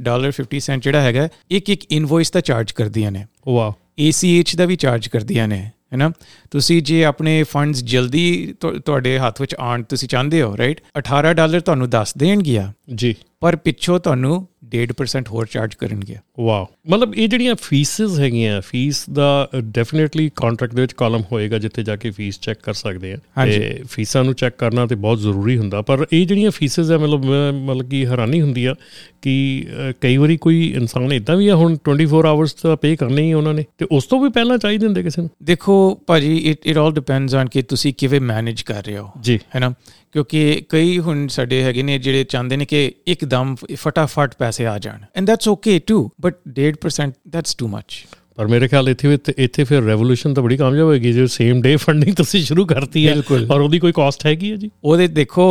ਡਾਲਰ 0.00 0.32
50 0.32 0.58
ਸੈਂਟ 0.58 0.82
ਜਿਹੜਾ 0.82 1.00
ਹੈਗਾ 1.00 1.28
ਇੱਕ 1.50 1.70
ਇੱਕ 1.70 1.84
ਇਨਵੋਇਸ 1.90 2.30
ਦਾ 2.30 2.40
ਚਾਰਜ 2.40 2.72
ਕਰਦੀਆਂ 2.72 3.12
ਨੇ। 3.12 3.24
ਵਾਓ। 3.48 3.72
ACH 4.08 4.56
ਦਾ 4.56 4.64
ਵੀ 4.64 4.76
ਚਾਰਜ 4.76 5.08
ਕਰਦੀਆਂ 5.08 5.48
ਨੇ 5.48 5.70
ਹੈਨਾ 5.92 6.10
ਤੁਸੀਂ 6.50 6.82
ਜੇ 6.82 7.04
ਆਪਣੇ 7.04 7.42
ਫੰਡਸ 7.42 7.84
ਜਲਦੀ 7.84 8.54
ਤੁਹਾਡੇ 8.60 9.18
ਹੱਥ 9.18 9.40
ਵਿੱਚ 9.40 9.54
ਆਣ 9.58 9.82
ਤੁਸੀਂ 9.82 10.08
ਚਾਹੁੰਦੇ 10.08 10.42
ਹੋ 10.42 10.56
ਰਾਈਟ 10.56 10.80
18 10.98 11.32
ਡਾਲਰ 11.34 11.60
ਤੁਹਾਨੂੰ 11.60 11.90
ਦੱਸ 11.90 12.16
ਦੇਣਗੀਆਂ। 12.18 12.72
ਜੀ। 12.94 13.14
ਪਰ 13.44 13.56
ਪਿੱਛੋਂ 13.56 13.98
ਤੁਹਾਨੂੰ 13.98 14.46
1.5% 14.70 15.28
ਹੋਰ 15.30 15.46
ਚਾਰਜ 15.46 15.74
ਕਰਨਗੇ। 15.74 16.16
ਵਾਓ 16.40 16.66
ਮਤਲਬ 16.90 17.14
ਇਹ 17.14 17.28
ਜਿਹੜੀਆਂ 17.28 17.54
ਫੀਸਸ 17.54 18.18
ਹੈਗੀਆਂ 18.18 18.60
ਫੀਸ 18.60 19.10
ਦਾ 19.10 19.48
ਡੈਫੀਨਿਟਲੀ 19.64 20.30
ਕੰਟਰੈਕਟ 20.36 20.74
ਦੇ 20.74 20.82
ਵਿੱਚ 20.82 20.92
ਕਾਲਮ 20.92 21.22
ਹੋਏਗਾ 21.32 21.58
ਜਿੱਥੇ 21.58 21.82
ਜਾ 21.82 21.96
ਕੇ 21.96 22.10
ਫੀਸ 22.10 22.40
ਚੈੱਕ 22.40 22.60
ਕਰ 22.62 22.72
ਸਕਦੇ 22.72 23.12
ਆ। 23.12 23.44
ਤੇ 23.46 23.82
ਫੀਸਾਂ 23.90 24.24
ਨੂੰ 24.24 24.34
ਚੈੱਕ 24.34 24.56
ਕਰਨਾ 24.58 24.86
ਤੇ 24.86 24.94
ਬਹੁਤ 24.94 25.18
ਜ਼ਰੂਰੀ 25.18 25.58
ਹੁੰਦਾ। 25.58 25.82
ਪਰ 25.82 26.06
ਇਹ 26.12 26.26
ਜਿਹੜੀਆਂ 26.26 26.50
ਫੀਸਸ 26.50 26.90
ਆ 26.90 26.98
ਮਤਲਬ 26.98 27.24
ਮਤਲਬ 27.64 27.88
ਕਿ 27.88 28.06
ਹੈਰਾਨੀ 28.06 28.40
ਹੁੰਦੀ 28.40 28.64
ਆ 28.64 28.74
ਕਿ 29.22 29.66
ਕਈ 30.00 30.16
ਵਾਰੀ 30.16 30.36
ਕੋਈ 30.36 30.72
ਇਨਸਾਨ 30.76 31.12
ਇਦਾਂ 31.12 31.36
ਵੀ 31.36 31.48
ਆ 31.48 31.56
ਹੁਣ 31.56 31.76
24 31.88 32.26
ਆਵਰਸ 32.26 32.52
ਤਾਂ 32.52 32.76
ਪੇ 32.76 32.96
ਕਰਨੇ 32.96 33.22
ਹੀ 33.22 33.32
ਉਹਨਾਂ 33.32 33.54
ਨੇ। 33.54 33.64
ਤੇ 33.78 33.86
ਉਸ 33.92 34.06
ਤੋਂ 34.06 34.20
ਵੀ 34.20 34.28
ਪਹਿਲਾਂ 34.28 34.58
ਚਾਹੀਦੇ 34.58 34.86
ਹੁੰਦੇ 34.86 35.02
ਕਿਸੇ 35.02 35.22
ਨੂੰ? 35.22 35.30
ਦੇਖੋ 35.42 36.00
ਭਾਜੀ 36.06 36.36
it 36.36 36.66
it 36.66 36.76
all 36.76 36.92
depends 36.92 37.34
on 37.34 37.48
ਕਿ 37.48 37.62
ਤੁਸੀਂ 37.62 37.94
ਕਿਵੇਂ 37.98 38.20
ਮੈਨੇਜ 38.20 38.62
ਕਰ 38.62 38.84
ਰਹੇ 38.84 38.98
ਹੋ। 38.98 39.10
ਜੀ। 39.20 39.38
ਹੈਨਾ 39.54 39.74
ਕਿਉਂਕਿ 40.14 40.62
ਕਈ 40.68 40.98
ਹੁਣ 40.98 41.26
ਸਾਡੇ 41.28 41.62
ਹੈਗੇ 41.62 41.82
ਨੇ 41.82 41.98
ਜਿਹੜੇ 41.98 42.24
ਚਾਹੁੰਦੇ 42.24 42.56
ਨੇ 42.56 42.64
ਕਿ 42.64 42.92
ਇੱਕਦਮ 43.06 43.54
ਫਟਾਫਟ 43.74 44.34
ਪੈਸੇ 44.38 44.66
ਆ 44.66 44.78
ਜਾਣ। 44.78 44.98
And 45.16 45.26
that's 45.26 45.48
okay 45.48 45.78
too 45.78 46.10
but 46.20 46.34
1.5% 46.58 47.12
that's 47.28 47.54
too 47.54 47.68
much 47.68 48.04
ਪਰ 48.36 48.46
ਮੇਰੇ 48.46 48.68
ਖਿਆਲ 48.68 48.88
ਇੱਥੇ 48.88 49.08
ਵੀ 49.08 49.18
ਇੱਥੇ 49.38 49.64
ਫਿਰ 49.64 49.82
ਰੈਵੋਲੂਸ਼ਨ 49.82 50.34
ਤਾਂ 50.34 50.42
ਬੜੀ 50.42 50.56
ਕਾਮਯਾਬ 50.56 50.86
ਹੋਏਗੀ 50.86 51.12
ਜੇ 51.12 51.26
ਸੇਮ 51.26 51.60
ਡੇ 51.62 51.74
ਫੰਡਿੰਗ 51.76 52.14
ਤੁਸੀਂ 52.14 52.42
ਸ਼ੁਰੂ 52.44 52.64
ਕਰਤੀ 52.66 53.06
ਹੈ। 53.08 53.14
ਔਰ 53.50 53.60
ਉਹਦੀ 53.60 53.78
ਕੋਈ 53.78 53.92
ਕਾਸਟ 53.92 54.26
ਹੈਗੀ 54.26 54.50
ਹੈ 54.50 54.56
ਜੀ? 54.56 54.70
ਉਹਦੇ 54.84 55.06
ਦੇਖੋ 55.08 55.46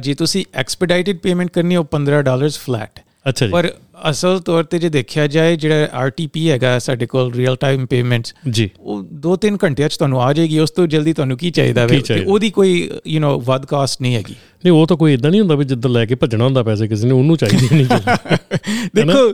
ਜੇ 0.00 0.14
ਤੁਸੀਂ 0.14 0.44
ਐਕਸਪੀਡਾਈਟਡ 0.54 1.18
ਪੇਮੈਂਟ 1.18 1.50
ਕਰਨੀ 1.50 1.76
ਉਹ 1.76 1.84
15 1.92 2.22
ਡਾਲਰਸ 2.22 2.58
ਫਲੈਟ 2.58 3.00
ਅੱਛਾ 3.28 3.46
ਜੀ। 3.46 3.52
ਪਰ 3.52 3.70
ਅਸਲ 4.10 4.38
ਤੌਰ 4.38 4.64
ਤੇ 4.64 4.78
ਜੇ 4.78 4.88
ਦੇਖਿਆ 4.88 5.26
ਜਾਏ 5.26 5.56
ਜਿਹੜਾ 5.56 5.88
ਆਰਟੀਪੀ 5.92 6.50
ਹੈਗਾ 6.50 6.78
ਸਾਡੇ 6.78 7.06
ਕੋਲ 7.06 7.32
ਰੀਅਲ 7.34 7.56
ਟਾਈਮ 7.56 7.86
ਪੇਮੈਂਟਸ 7.86 8.34
ਜੀ। 8.50 8.68
ਉਹ 8.80 9.04
2-3 9.26 9.56
ਘੰਟਿਆਂ 9.64 9.88
ਚ 9.88 9.96
ਤੁਹਾਨੂੰ 9.96 10.22
ਆ 10.22 10.32
ਜਾਏਗੀ 10.32 10.58
ਉਸ 10.58 10.70
ਤੋਂ 10.70 10.86
ਜਲਦੀ 10.86 11.12
ਤੁਹਾਨੂੰ 11.12 11.36
ਕੀ 11.36 11.50
ਚਾਹੀਦਾ 11.50 11.86
ਵੇ? 11.86 12.02
ਉਹਦੀ 12.26 12.50
ਕੋਈ 12.50 12.90
ਯੂ 13.06 13.20
نو 13.20 13.40
ਵੱਧ 13.40 13.66
ਕਾਸਟ 13.66 14.02
ਨਹੀਂ 14.02 14.14
ਹੈਗੀ। 14.14 14.34
ਨਹੀਂ 14.64 14.72
ਉਹ 14.72 14.86
ਤਾਂ 14.86 14.96
ਕੋਈ 14.96 15.14
ਇਦਾਂ 15.14 15.30
ਨਹੀਂ 15.30 15.40
ਹੁੰਦਾ 15.40 15.54
ਵੀ 15.54 15.64
ਜਿੱਦਾਂ 15.64 15.90
ਲੈ 15.90 16.04
ਕੇ 16.06 16.14
ਭੱਜਣਾ 16.14 16.44
ਹੁੰਦਾ 16.44 16.62
ਪੈਸੇ 16.62 16.88
ਕਿਸੇ 16.88 17.06
ਨੇ 17.06 17.12
ਉਹਨੂੰ 17.12 17.36
ਚਾਹੀਦੇ 17.36 17.76
ਨਹੀਂ। 17.76 17.86
ਦੇਖੋ 18.94 19.32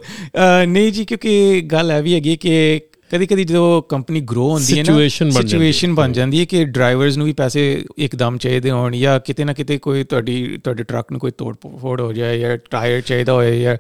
ਨਹੀਂ 0.69 0.93
ਜੀ 0.93 1.05
ਕਿਉਂਕਿ 1.05 1.61
ਗੱਲ 1.61 1.91
ਇਹ 1.91 2.03
ਵੀ 2.03 2.15
ਹੈਗੀ 2.15 2.37
ਕਿ 2.37 2.81
ਕਦੀ 3.11 3.27
ਕਦੀ 3.27 3.45
ਜਦੋਂ 3.45 3.83
ਕੰਪਨੀ 3.83 4.21
ਗਰੋ 4.21 4.51
ਹੁੰਦੀ 4.51 4.79
ਹੈ 4.79 4.85
ਨਾ 4.89 5.09
ਸਿਚੁਏਸ਼ਨ 5.31 5.95
ਬਣ 5.95 6.13
ਜਾਂਦੀ 6.13 6.41
ਹੈ 6.41 6.45
ਕਿ 6.45 6.65
ਡਰਾਈਵਰਸ 6.65 7.17
ਨੂੰ 7.17 7.27
ਵੀ 7.27 7.33
ਪੈਸੇ 7.33 7.85
ਇੱਕਦਮ 7.99 8.39
ਚਾਹੀਦੇ 8.39 8.71
ਹੋਣ 8.71 8.97
ਜਾਂ 8.97 9.21
ਕਿਤੇ 9.21 9.45
ਨਾ 9.45 9.53
ਕਿਤੇ 9.53 9.79
ਕੋਈ 9.79 10.05
ਤੁਹਾਡੀ 10.05 10.59
ਤੁਹਾਡੇ 10.65 10.83
ਟਰੱਕ 10.83 11.13
ਨੂੰ 11.13 11.21
ਕੋਈ 11.21 11.31
ਤੋੜ 11.31 11.57
ਫੋੜ 11.81 12.01
ਹੋ 12.01 12.13
ਜਾਏ 12.13 12.41
ਜਾਂ 12.41 12.59
ਟਾਇਰ 12.71 13.01
ਚਾਹੀਦਾ 13.01 13.33
ਹੋਏ 13.33 13.63
ਜਾਂ 13.63 13.77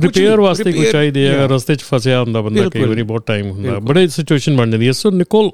ਰਿਪੇਅਰ 0.00 0.40
ਵਾਸਤੇ 0.40 0.72
ਕੋਈ 0.72 0.86
ਚਾਹੀਦੇ 0.92 1.28
ਆ 1.28 1.46
ਰਸਤੇ 1.46 1.74
'ਚ 1.74 1.82
ਫਸਿਆ 1.82 2.22
ਹੁੰਦਾ 2.22 2.40
ਬੰਦਾ 2.40 2.68
ਕਈ 2.68 2.80
ਵਾਰੀ 2.80 3.02
ਬਹੁਤ 3.02 3.26
ਟਾਈਮ 3.26 3.50
ਹੁੰਦਾ। 3.50 3.78
ਬੜੇ 3.78 4.08
ਸਿਚੁਏਸ਼ਨ 4.08 4.56
ਬਣ 4.56 4.70
ਜਾਂਦੀ 4.70 4.86
ਹੈ। 4.86 4.92
So 4.92 5.10
Nicole 5.10 5.50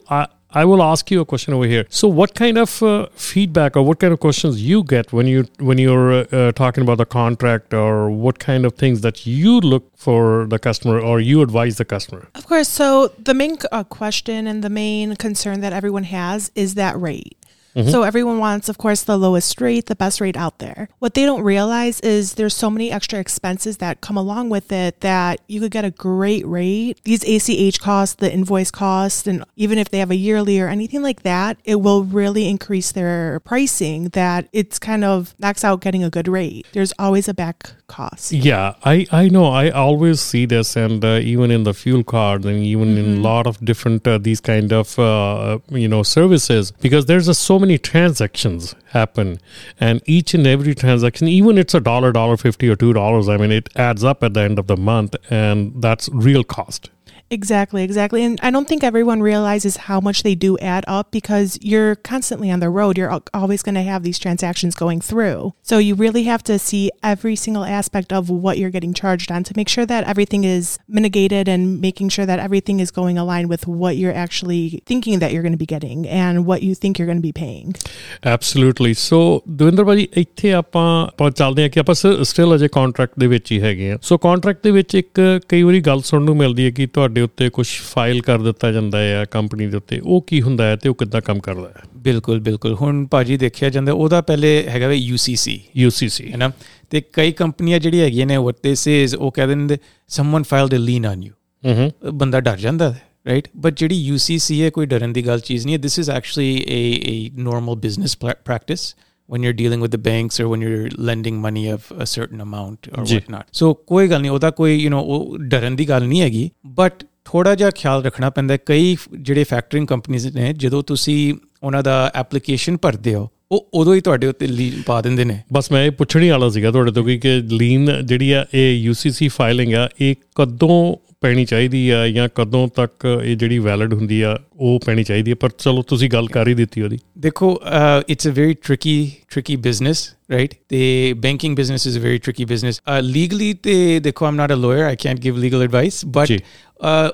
I 0.54 0.64
will 0.64 0.82
ask 0.82 1.10
you 1.10 1.20
a 1.20 1.24
question 1.24 1.54
over 1.54 1.64
here. 1.64 1.86
So, 1.88 2.08
what 2.08 2.34
kind 2.34 2.58
of 2.58 2.82
uh, 2.82 3.06
feedback 3.14 3.76
or 3.76 3.82
what 3.82 4.00
kind 4.00 4.12
of 4.12 4.20
questions 4.20 4.62
you 4.62 4.84
get 4.84 5.12
when 5.12 5.26
you 5.26 5.46
when 5.58 5.78
you're 5.78 6.12
uh, 6.12 6.24
uh, 6.32 6.52
talking 6.52 6.82
about 6.82 6.98
the 6.98 7.06
contract, 7.06 7.72
or 7.72 8.10
what 8.10 8.38
kind 8.38 8.66
of 8.66 8.74
things 8.74 9.00
that 9.00 9.26
you 9.26 9.60
look 9.60 9.96
for 9.96 10.46
the 10.48 10.58
customer 10.58 11.00
or 11.00 11.20
you 11.20 11.40
advise 11.42 11.76
the 11.76 11.84
customer? 11.84 12.28
Of 12.34 12.46
course. 12.46 12.68
So, 12.68 13.08
the 13.18 13.34
main 13.34 13.56
uh, 13.70 13.84
question 13.84 14.46
and 14.46 14.62
the 14.62 14.70
main 14.70 15.16
concern 15.16 15.60
that 15.60 15.72
everyone 15.72 16.04
has 16.04 16.50
is 16.54 16.74
that 16.74 17.00
rate. 17.00 17.36
Mm-hmm. 17.74 17.90
So 17.90 18.02
everyone 18.02 18.38
wants, 18.38 18.68
of 18.68 18.78
course, 18.78 19.02
the 19.02 19.16
lowest 19.16 19.60
rate, 19.60 19.86
the 19.86 19.96
best 19.96 20.20
rate 20.20 20.36
out 20.36 20.58
there. 20.58 20.88
What 20.98 21.14
they 21.14 21.24
don't 21.24 21.42
realize 21.42 22.00
is 22.00 22.34
there's 22.34 22.54
so 22.54 22.70
many 22.70 22.90
extra 22.90 23.18
expenses 23.18 23.78
that 23.78 24.00
come 24.00 24.16
along 24.16 24.50
with 24.50 24.70
it 24.72 25.00
that 25.00 25.40
you 25.48 25.60
could 25.60 25.70
get 25.70 25.84
a 25.84 25.90
great 25.90 26.46
rate. 26.46 27.00
These 27.04 27.24
ACH 27.24 27.80
costs, 27.80 28.16
the 28.16 28.32
invoice 28.32 28.70
costs, 28.70 29.26
and 29.26 29.44
even 29.56 29.78
if 29.78 29.90
they 29.90 29.98
have 29.98 30.10
a 30.10 30.16
yearly 30.16 30.60
or 30.60 30.68
anything 30.68 31.02
like 31.02 31.22
that, 31.22 31.58
it 31.64 31.76
will 31.76 32.04
really 32.04 32.48
increase 32.48 32.92
their 32.92 33.40
pricing 33.40 34.10
that 34.10 34.48
it's 34.52 34.78
kind 34.78 35.04
of 35.04 35.34
knocks 35.38 35.64
out 35.64 35.80
getting 35.80 36.04
a 36.04 36.10
good 36.10 36.28
rate. 36.28 36.66
There's 36.72 36.92
always 36.98 37.28
a 37.28 37.34
back 37.34 37.72
cost. 37.86 38.32
Yeah, 38.32 38.74
I, 38.84 39.06
I 39.12 39.28
know. 39.28 39.46
I 39.46 39.70
always 39.70 40.20
see 40.20 40.46
this, 40.46 40.76
and 40.76 41.04
uh, 41.04 41.20
even 41.22 41.50
in 41.50 41.62
the 41.64 41.74
fuel 41.74 42.04
card, 42.04 42.44
and 42.44 42.62
even 42.64 42.88
mm-hmm. 42.88 43.12
in 43.12 43.18
a 43.18 43.20
lot 43.20 43.46
of 43.46 43.62
different 43.64 44.06
uh, 44.06 44.18
these 44.18 44.40
kind 44.40 44.72
of 44.72 44.98
uh, 44.98 45.58
you 45.70 45.88
know 45.88 46.02
services, 46.02 46.70
because 46.70 47.06
there's 47.06 47.28
a 47.28 47.34
so 47.34 47.58
many 47.62 47.78
transactions 47.78 48.74
happen 48.88 49.38
and 49.80 50.02
each 50.04 50.34
and 50.34 50.46
every 50.46 50.74
transaction 50.74 51.28
even 51.28 51.56
it's 51.56 51.74
a 51.74 51.80
dollar 51.80 52.12
dollar 52.12 52.36
50 52.36 52.68
or 52.68 52.76
two 52.76 52.92
dollars 52.92 53.28
i 53.28 53.36
mean 53.36 53.52
it 53.52 53.68
adds 53.76 54.04
up 54.04 54.22
at 54.22 54.34
the 54.34 54.40
end 54.40 54.58
of 54.58 54.66
the 54.66 54.76
month 54.76 55.14
and 55.30 55.80
that's 55.80 56.08
real 56.10 56.44
cost 56.44 56.90
Exactly, 57.31 57.83
exactly. 57.83 58.23
And 58.23 58.39
I 58.41 58.51
don't 58.51 58.67
think 58.67 58.83
everyone 58.83 59.21
realizes 59.21 59.77
how 59.77 59.99
much 59.99 60.23
they 60.23 60.33
do 60.33 60.57
add 60.59 60.85
up 60.87 61.11
because 61.11 61.57
you're 61.61 61.95
constantly 61.95 62.49
on 62.49 62.61
the 62.61 62.69
road. 62.69 62.97
You're 62.97 63.19
always 63.33 63.63
going 63.63 63.75
to 63.75 63.81
have 63.81 64.03
these 64.03 64.17
transactions 64.17 64.75
going 64.75 65.01
through. 65.01 65.53
So 65.61 65.77
you 65.77 65.95
really 65.95 66.23
have 66.23 66.43
to 66.43 66.57
see 66.57 66.89
every 67.03 67.35
single 67.35 67.65
aspect 67.65 68.13
of 68.13 68.29
what 68.29 68.57
you're 68.57 68.69
getting 68.69 68.93
charged 68.93 69.31
on 69.31 69.43
to 69.43 69.53
make 69.57 69.67
sure 69.67 69.85
that 69.85 70.05
everything 70.05 70.45
is 70.45 70.79
mitigated 70.87 71.49
and 71.49 71.81
making 71.81 72.09
sure 72.09 72.25
that 72.25 72.39
everything 72.39 72.79
is 72.79 72.91
going 72.91 73.17
aligned 73.17 73.49
with 73.49 73.67
what 73.67 73.97
you're 73.97 74.15
actually 74.15 74.81
thinking 74.85 75.19
that 75.19 75.33
you're 75.33 75.43
going 75.43 75.51
to 75.51 75.57
be 75.57 75.65
getting 75.65 76.07
and 76.07 76.45
what 76.45 76.63
you 76.63 76.73
think 76.75 76.97
you're 76.97 77.07
going 77.07 77.17
to 77.17 77.27
be 77.27 77.33
paying. 77.33 77.75
Absolutely. 78.23 78.93
So 78.93 79.41
Davinder 79.47 79.83
ਭਾਜੀ 79.85 80.07
ਇੱਥੇ 80.17 80.51
ਆਪਾਂ 80.53 80.85
ਆਪਾਂ 81.07 81.29
ਚੱਲਦੇ 81.31 81.63
ਆ 81.63 81.67
ਕਿ 81.67 81.79
ਆਪਾਂ 81.79 81.95
still 82.23 82.55
ਅਜੇ 82.55 82.67
contract 82.67 83.19
ਦੇ 83.19 83.27
ਵਿੱਚ 83.27 83.51
ਹੀ 83.51 83.59
ਹੈਗੇ 83.61 83.91
ਆ 83.91 83.97
ਸੋ 84.01 84.17
ਕੰਟਰੈਕਟ 84.17 84.63
ਦੇ 84.63 84.71
ਵਿੱਚ 84.71 84.95
ਇੱਕ 84.95 85.21
ਕਈ 85.49 85.63
ਵਾਰੀ 85.63 85.79
ਗੱਲ 85.87 86.01
ਸੁਣਨ 86.01 86.23
ਨੂੰ 86.25 86.37
ਮਿਲਦੀ 86.37 86.65
ਹੈ 86.65 86.69
ਕਿ 86.69 86.87
ਤੁਹਾਡੇ 86.87 87.20
ਉੱਤੇ 87.22 87.48
ਕੁਝ 87.48 87.66
ਫਾਈਲ 87.68 88.22
ਕਰ 88.22 88.42
ਦਿੱਤਾ 88.42 88.72
ਜਾਂਦਾ 88.72 88.98
ਹੈ 88.98 89.24
ਕੰਪਨੀ 89.30 89.66
ਦੇ 89.66 89.76
ਉੱਤੇ 89.76 90.00
ਉਹ 90.04 90.22
ਕੀ 90.22 90.42
ਹੁੰਦਾ 90.42 90.64
ਹੈ 90.66 90.76
ਤੇ 90.76 90.88
ਉਹ 90.88 90.94
ਕਿੱਦਾਂ 90.94 91.20
ਕੰਮ 91.20 91.40
ਕਰਦਾ 91.40 91.68
ਹੈ? 91.68 91.82
ਬਿਲਕੁਲ 91.96 92.40
ਬਿਲਕੁਲ। 92.40 92.74
ਹੁਣ 92.74 93.06
ਭਾਜੀ 93.06 93.36
ਦੇਖਿਆ 93.36 93.68
ਜਾਂਦਾ 93.70 93.92
ਉਹਦਾ 93.92 94.20
ਪਹਿਲੇ 94.20 94.64
ਹੈਗਾ 94.68 94.88
ਵੇ 94.88 95.10
UCC 95.12 95.52
UCC 95.86 96.30
ਹੈ 96.32 96.36
ਨਾ? 96.36 96.52
ਤੇ 96.90 97.02
ਕਈ 97.12 97.32
ਕੰਪਨੀਆਂ 97.32 97.78
ਜਿਹੜੀ 97.78 98.00
ਹੈਗੀਆਂ 98.00 98.26
ਨੇ 98.26 98.36
ਵਾਟ 98.36 98.56
ਦੇ 98.62 98.74
ਸੇਜ਼ 98.74 99.14
ਉਹ 99.14 99.32
ਕਹਿੰਦੇ 99.32 99.54
ਨੇ 99.54 99.78
ਸਮਨ 100.08 100.42
ਫਾਈਲਡ 100.42 100.74
ਅ 100.74 100.78
ਲੀਨ 100.78 101.06
ਔਨ 101.06 101.22
ਯੂ 101.22 101.32
ਹੂੰ 101.66 101.92
ਬੰਦਾ 102.14 102.40
ਡਰ 102.40 102.56
ਜਾਂਦਾ 102.58 102.92
ਹੈ 102.92 103.02
right? 103.32 103.62
But 103.66 103.74
ਜਿਹੜੀ 103.76 104.12
UCC 104.12 104.62
ਹੈ 104.62 104.70
ਕੋਈ 104.70 104.86
ਡਰਨ 104.86 105.12
ਦੀ 105.12 105.26
ਗੱਲ 105.26 105.40
ਚੀਜ਼ 105.40 105.66
ਨਹੀਂ 105.66 105.76
ਹੈ। 105.76 105.80
This 105.80 106.04
is 106.04 106.12
actually 106.18 106.56
a 106.56 106.80
a 107.12 107.42
normal 107.48 107.74
business 107.74 108.34
practice 108.50 108.94
when 109.28 109.40
you're 109.40 109.58
dealing 109.60 109.82
with 109.82 109.92
the 109.92 110.00
banks 110.06 110.40
or 110.40 110.46
when 110.52 110.62
you're 110.62 110.88
lending 111.10 111.36
money 111.44 111.62
of 111.74 112.00
a 112.00 112.06
certain 112.06 112.40
amount 112.46 112.88
or 112.94 113.04
what 113.04 113.30
not 113.34 113.44
so 113.62 113.74
ਕੋਈ 113.74 114.08
ਗੱਲ 114.08 114.20
ਨਹੀਂ 114.20 114.30
ਉਹਦਾ 114.30 114.50
ਕੋਈ 114.50 114.84
you 114.84 114.92
know 114.92 115.02
ਉਹ 115.04 115.38
ਡਰਨ 115.38 115.76
ਦੀ 115.76 115.88
ਗੱਲ 115.88 116.04
ਨਹੀਂ 116.04 116.20
ਹੈਗੀ 116.20 116.50
but 116.80 117.06
ਥੋੜਾ 117.24 117.54
ਜਿਹਾ 117.54 117.70
ਖਿਆਲ 117.70 118.04
ਰੱਖਣਾ 118.04 118.30
ਪੈਂਦਾ 118.30 118.56
ਕਈ 118.56 118.96
ਜਿਹੜੇ 119.20 119.44
ਫੈਕਟਰਿੰਗ 119.44 119.86
ਕੰਪਨੀਆਂ 119.86 120.32
ਨੇ 120.34 120.52
ਜਦੋਂ 120.52 120.82
ਤੁਸੀਂ 120.82 121.34
ਉਹਨਾਂ 121.62 121.82
ਦਾ 121.82 122.12
ਐਪਲੀਕੇਸ਼ਨ 122.14 122.76
ਭਰਦੇ 122.76 123.14
ਹੋ 123.14 123.28
ਉਹ 123.52 123.68
ਉਦੋਂ 123.74 123.94
ਹੀ 123.94 124.00
ਤੁਹਾਡੇ 124.00 124.26
ਉੱਤੇ 124.26 124.46
ਲੀਨ 124.46 124.82
ਪਾ 124.86 125.00
ਦਿੰਦੇ 125.00 125.24
ਨੇ। 125.24 125.42
ਬਸ 125.52 125.72
ਮੈਂ 125.72 125.84
ਇਹ 125.84 125.90
ਪੁੱਛਣੀ 125.90 126.30
ਵਾਲਾ 126.30 126.48
ਸੀਗਾ 126.48 126.70
ਤੁਹਾਡੇ 126.70 126.92
ਤੋਂ 126.92 127.04
ਕਿ 127.04 127.40
ਲੀਨ 127.40 128.06
ਜਿਹੜੀ 128.06 128.32
ਆ 128.32 128.46
ਇਹ 128.54 128.74
ਯੂਸੀਸੀ 128.74 129.28
ਫਾਈਲਿੰਗ 129.28 129.74
ਆ 129.74 129.88
ਇਹ 130.00 130.14
ਕਦੋਂ 130.34 130.96
ਪੈਣੀ 131.20 131.44
ਚਾਹੀਦੀ 131.44 131.90
ਆ 131.90 132.08
ਜਾਂ 132.08 132.28
ਕਦੋਂ 132.34 132.68
ਤੱਕ 132.68 133.20
ਇਹ 133.24 133.36
ਜਿਹੜੀ 133.36 133.58
ਵੈਲਿਡ 133.58 133.94
ਹੁੰਦੀ 133.94 134.22
ਆ 134.22 134.38
ਉਹ 134.56 134.80
ਪੈਣੀ 134.86 135.04
ਚਾਹੀਦੀ 135.04 135.30
ਹੈ 135.30 135.36
ਪਰ 135.40 135.50
ਚਲੋ 135.58 135.82
ਤੁਸੀਂ 135.82 136.10
ਗੱਲ 136.10 136.26
ਕਰ 136.26 136.48
ਹੀ 136.48 136.54
ਦਿੱਤੀ 136.54 136.82
ਉਹਦੀ। 136.82 136.98
ਦੇਖੋ 137.18 137.62
it's 138.08 138.28
a 138.28 138.30
very 138.30 138.54
tricky 138.54 139.12
tricky 139.28 139.56
business 139.56 140.14
right 140.30 140.54
ਤੇ 140.68 141.12
banking 141.16 141.56
business 141.56 141.86
is 141.86 141.98
a 141.98 142.00
very 142.00 142.18
tricky 142.18 142.44
business 142.44 142.80
legally 143.00 143.54
ਤੇ 143.54 144.00
ਦੇਖੋ 144.00 144.26
I'm 144.26 144.34
not 144.34 144.52
a 144.52 144.56
lawyer 144.56 144.84
I 144.84 144.96
can't 144.96 145.20
give 145.20 145.36
legal 145.36 145.62
advice 145.62 146.06
but 146.06 146.28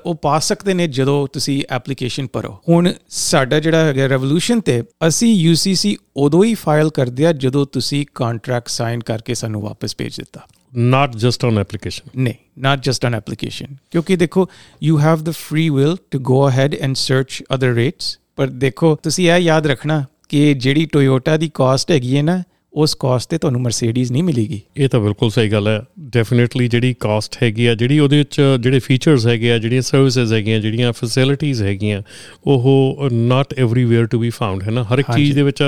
ਉਹ 0.05 0.15
ਪਾ 0.15 0.39
ਸਕਦੇ 0.39 0.73
ਨੇ 0.73 0.87
ਜਦੋਂ 0.87 1.27
ਤੁਸੀਂ 1.33 1.63
ਐਪਲੀਕੇਸ਼ਨ 1.69 2.27
ਭਰੋ। 2.33 2.57
ਹੁਣ 2.69 2.93
ਸਾਡਾ 3.09 3.59
ਜਿਹੜਾ 3.59 3.85
ਹੈਗਾ 3.85 4.07
ਰੈਵੋਲੂਸ਼ਨ 4.07 4.59
ਤੇ 4.59 4.83
ਅਸੀਂ 5.07 5.51
UCC 5.51 5.93
ਉਦੋਂ 6.17 6.43
ਹੀ 6.43 6.53
ਫਾਈਲ 6.53 6.89
ਕਰਦੇ 6.89 7.25
ਆ 7.25 7.31
ਜਦੋਂ 7.33 7.65
ਤੁਸੀਂ 7.65 8.05
ਕੰਟਰੈਕਟ 8.15 8.67
ਸਾਈਨ 8.67 8.99
ਕਰਕੇ 8.99 9.33
ਸਾਨੂੰ 9.33 9.61
ਵਾਪਸ 9.61 9.95
ਭੇਜ 9.97 10.17
ਦਿੱਤਾ। 10.17 10.41
Not 10.77 11.15
just 11.17 11.51
on 11.51 11.57
application. 11.57 12.27
no 12.27 12.31
not 12.65 12.77
just 12.77 13.09
on 13.09 13.15
application 13.15 13.75
ਕਿਉਂਕਿ 13.91 14.15
ਦੇਖੋ 14.15 14.49
you 14.89 14.97
have 14.97 15.23
the 15.23 15.33
free 15.33 15.77
will 15.77 15.93
to 15.93 16.19
go 16.21 16.41
ahead 16.51 16.77
and 16.81 16.91
search 16.91 17.57
other 17.57 17.75
rates 17.77 18.19
ਪਰ 18.35 18.47
ਦੇਖੋ 18.47 18.95
ਤੁਸੀਂ 18.95 19.31
ਇਹ 19.31 19.37
ਯਾਦ 19.37 19.67
ਰੱਖਣਾ 19.67 20.05
ਕਿ 20.29 20.53
ਜਿਹੜੀ 20.53 20.85
ਟੋਯੋਟਾ 20.85 21.37
ਦੀ 21.37 21.51
ਕਾਸਟ 21.53 21.91
ਹੈਗੀ 21.91 22.17
ਹੈ 22.17 22.21
ਨਾ 22.21 22.43
ਉਸ 22.73 22.93
ਕਾਸਟ 22.95 23.29
ਤੇ 23.29 23.37
ਤੁਹਾਨੂੰ 23.37 23.61
ਮਰਸੀਡੀਜ਼ 23.61 24.11
ਨਹੀਂ 24.11 24.23
ਮਿਲੇਗੀ। 24.23 24.59
ਇਹ 24.77 24.89
ਤਾਂ 24.89 24.99
ਬਿਲਕੁਲ 24.99 25.29
ਸਹੀ 25.29 25.49
ਗੱਲ 25.49 25.67
ਹੈ। 25.67 25.81
ਡੈਫੀਨਿਟਲੀ 26.13 26.67
ਜਿਹੜੀ 26.67 26.93
ਕਾਸਟ 26.99 27.35
ਹੈਗੀ 27.43 27.65
ਆ 27.65 27.73
ਜਿਹੜੀ 27.75 27.99
ਉਹਦੇ 27.99 28.17
ਵਿੱਚ 28.17 28.41
ਜਿਹੜੇ 28.59 28.79
ਫੀਚਰਸ 28.79 29.25
ਹੈਗੇ 29.27 29.51
ਆ 29.51 29.57
ਜਿਹੜੀਆਂ 29.57 29.81
ਸਰਵਿਸਿਜ਼ 29.81 30.33
ਹੈਗੀਆਂ 30.33 30.59
ਜਿਹੜੀਆਂ 30.59 30.91
ਫੈਸਿਲਿਟੀਆਂ 30.93 31.63
ਹੈਗੀਆਂ 31.65 32.01
ਉਹ 32.47 33.09
not 33.11 33.53
everywhere 33.57 34.05
to 34.05 34.19
be 34.19 34.29
found 34.29 34.63
ਹੈ 34.63 34.71
ਨਾ? 34.71 34.83
ਹਰ 34.83 34.99
ਇੱਕ 34.99 35.11
ਚੀਜ਼ 35.15 35.35
ਦੇ 35.35 35.43
ਵਿੱਚ 35.43 35.63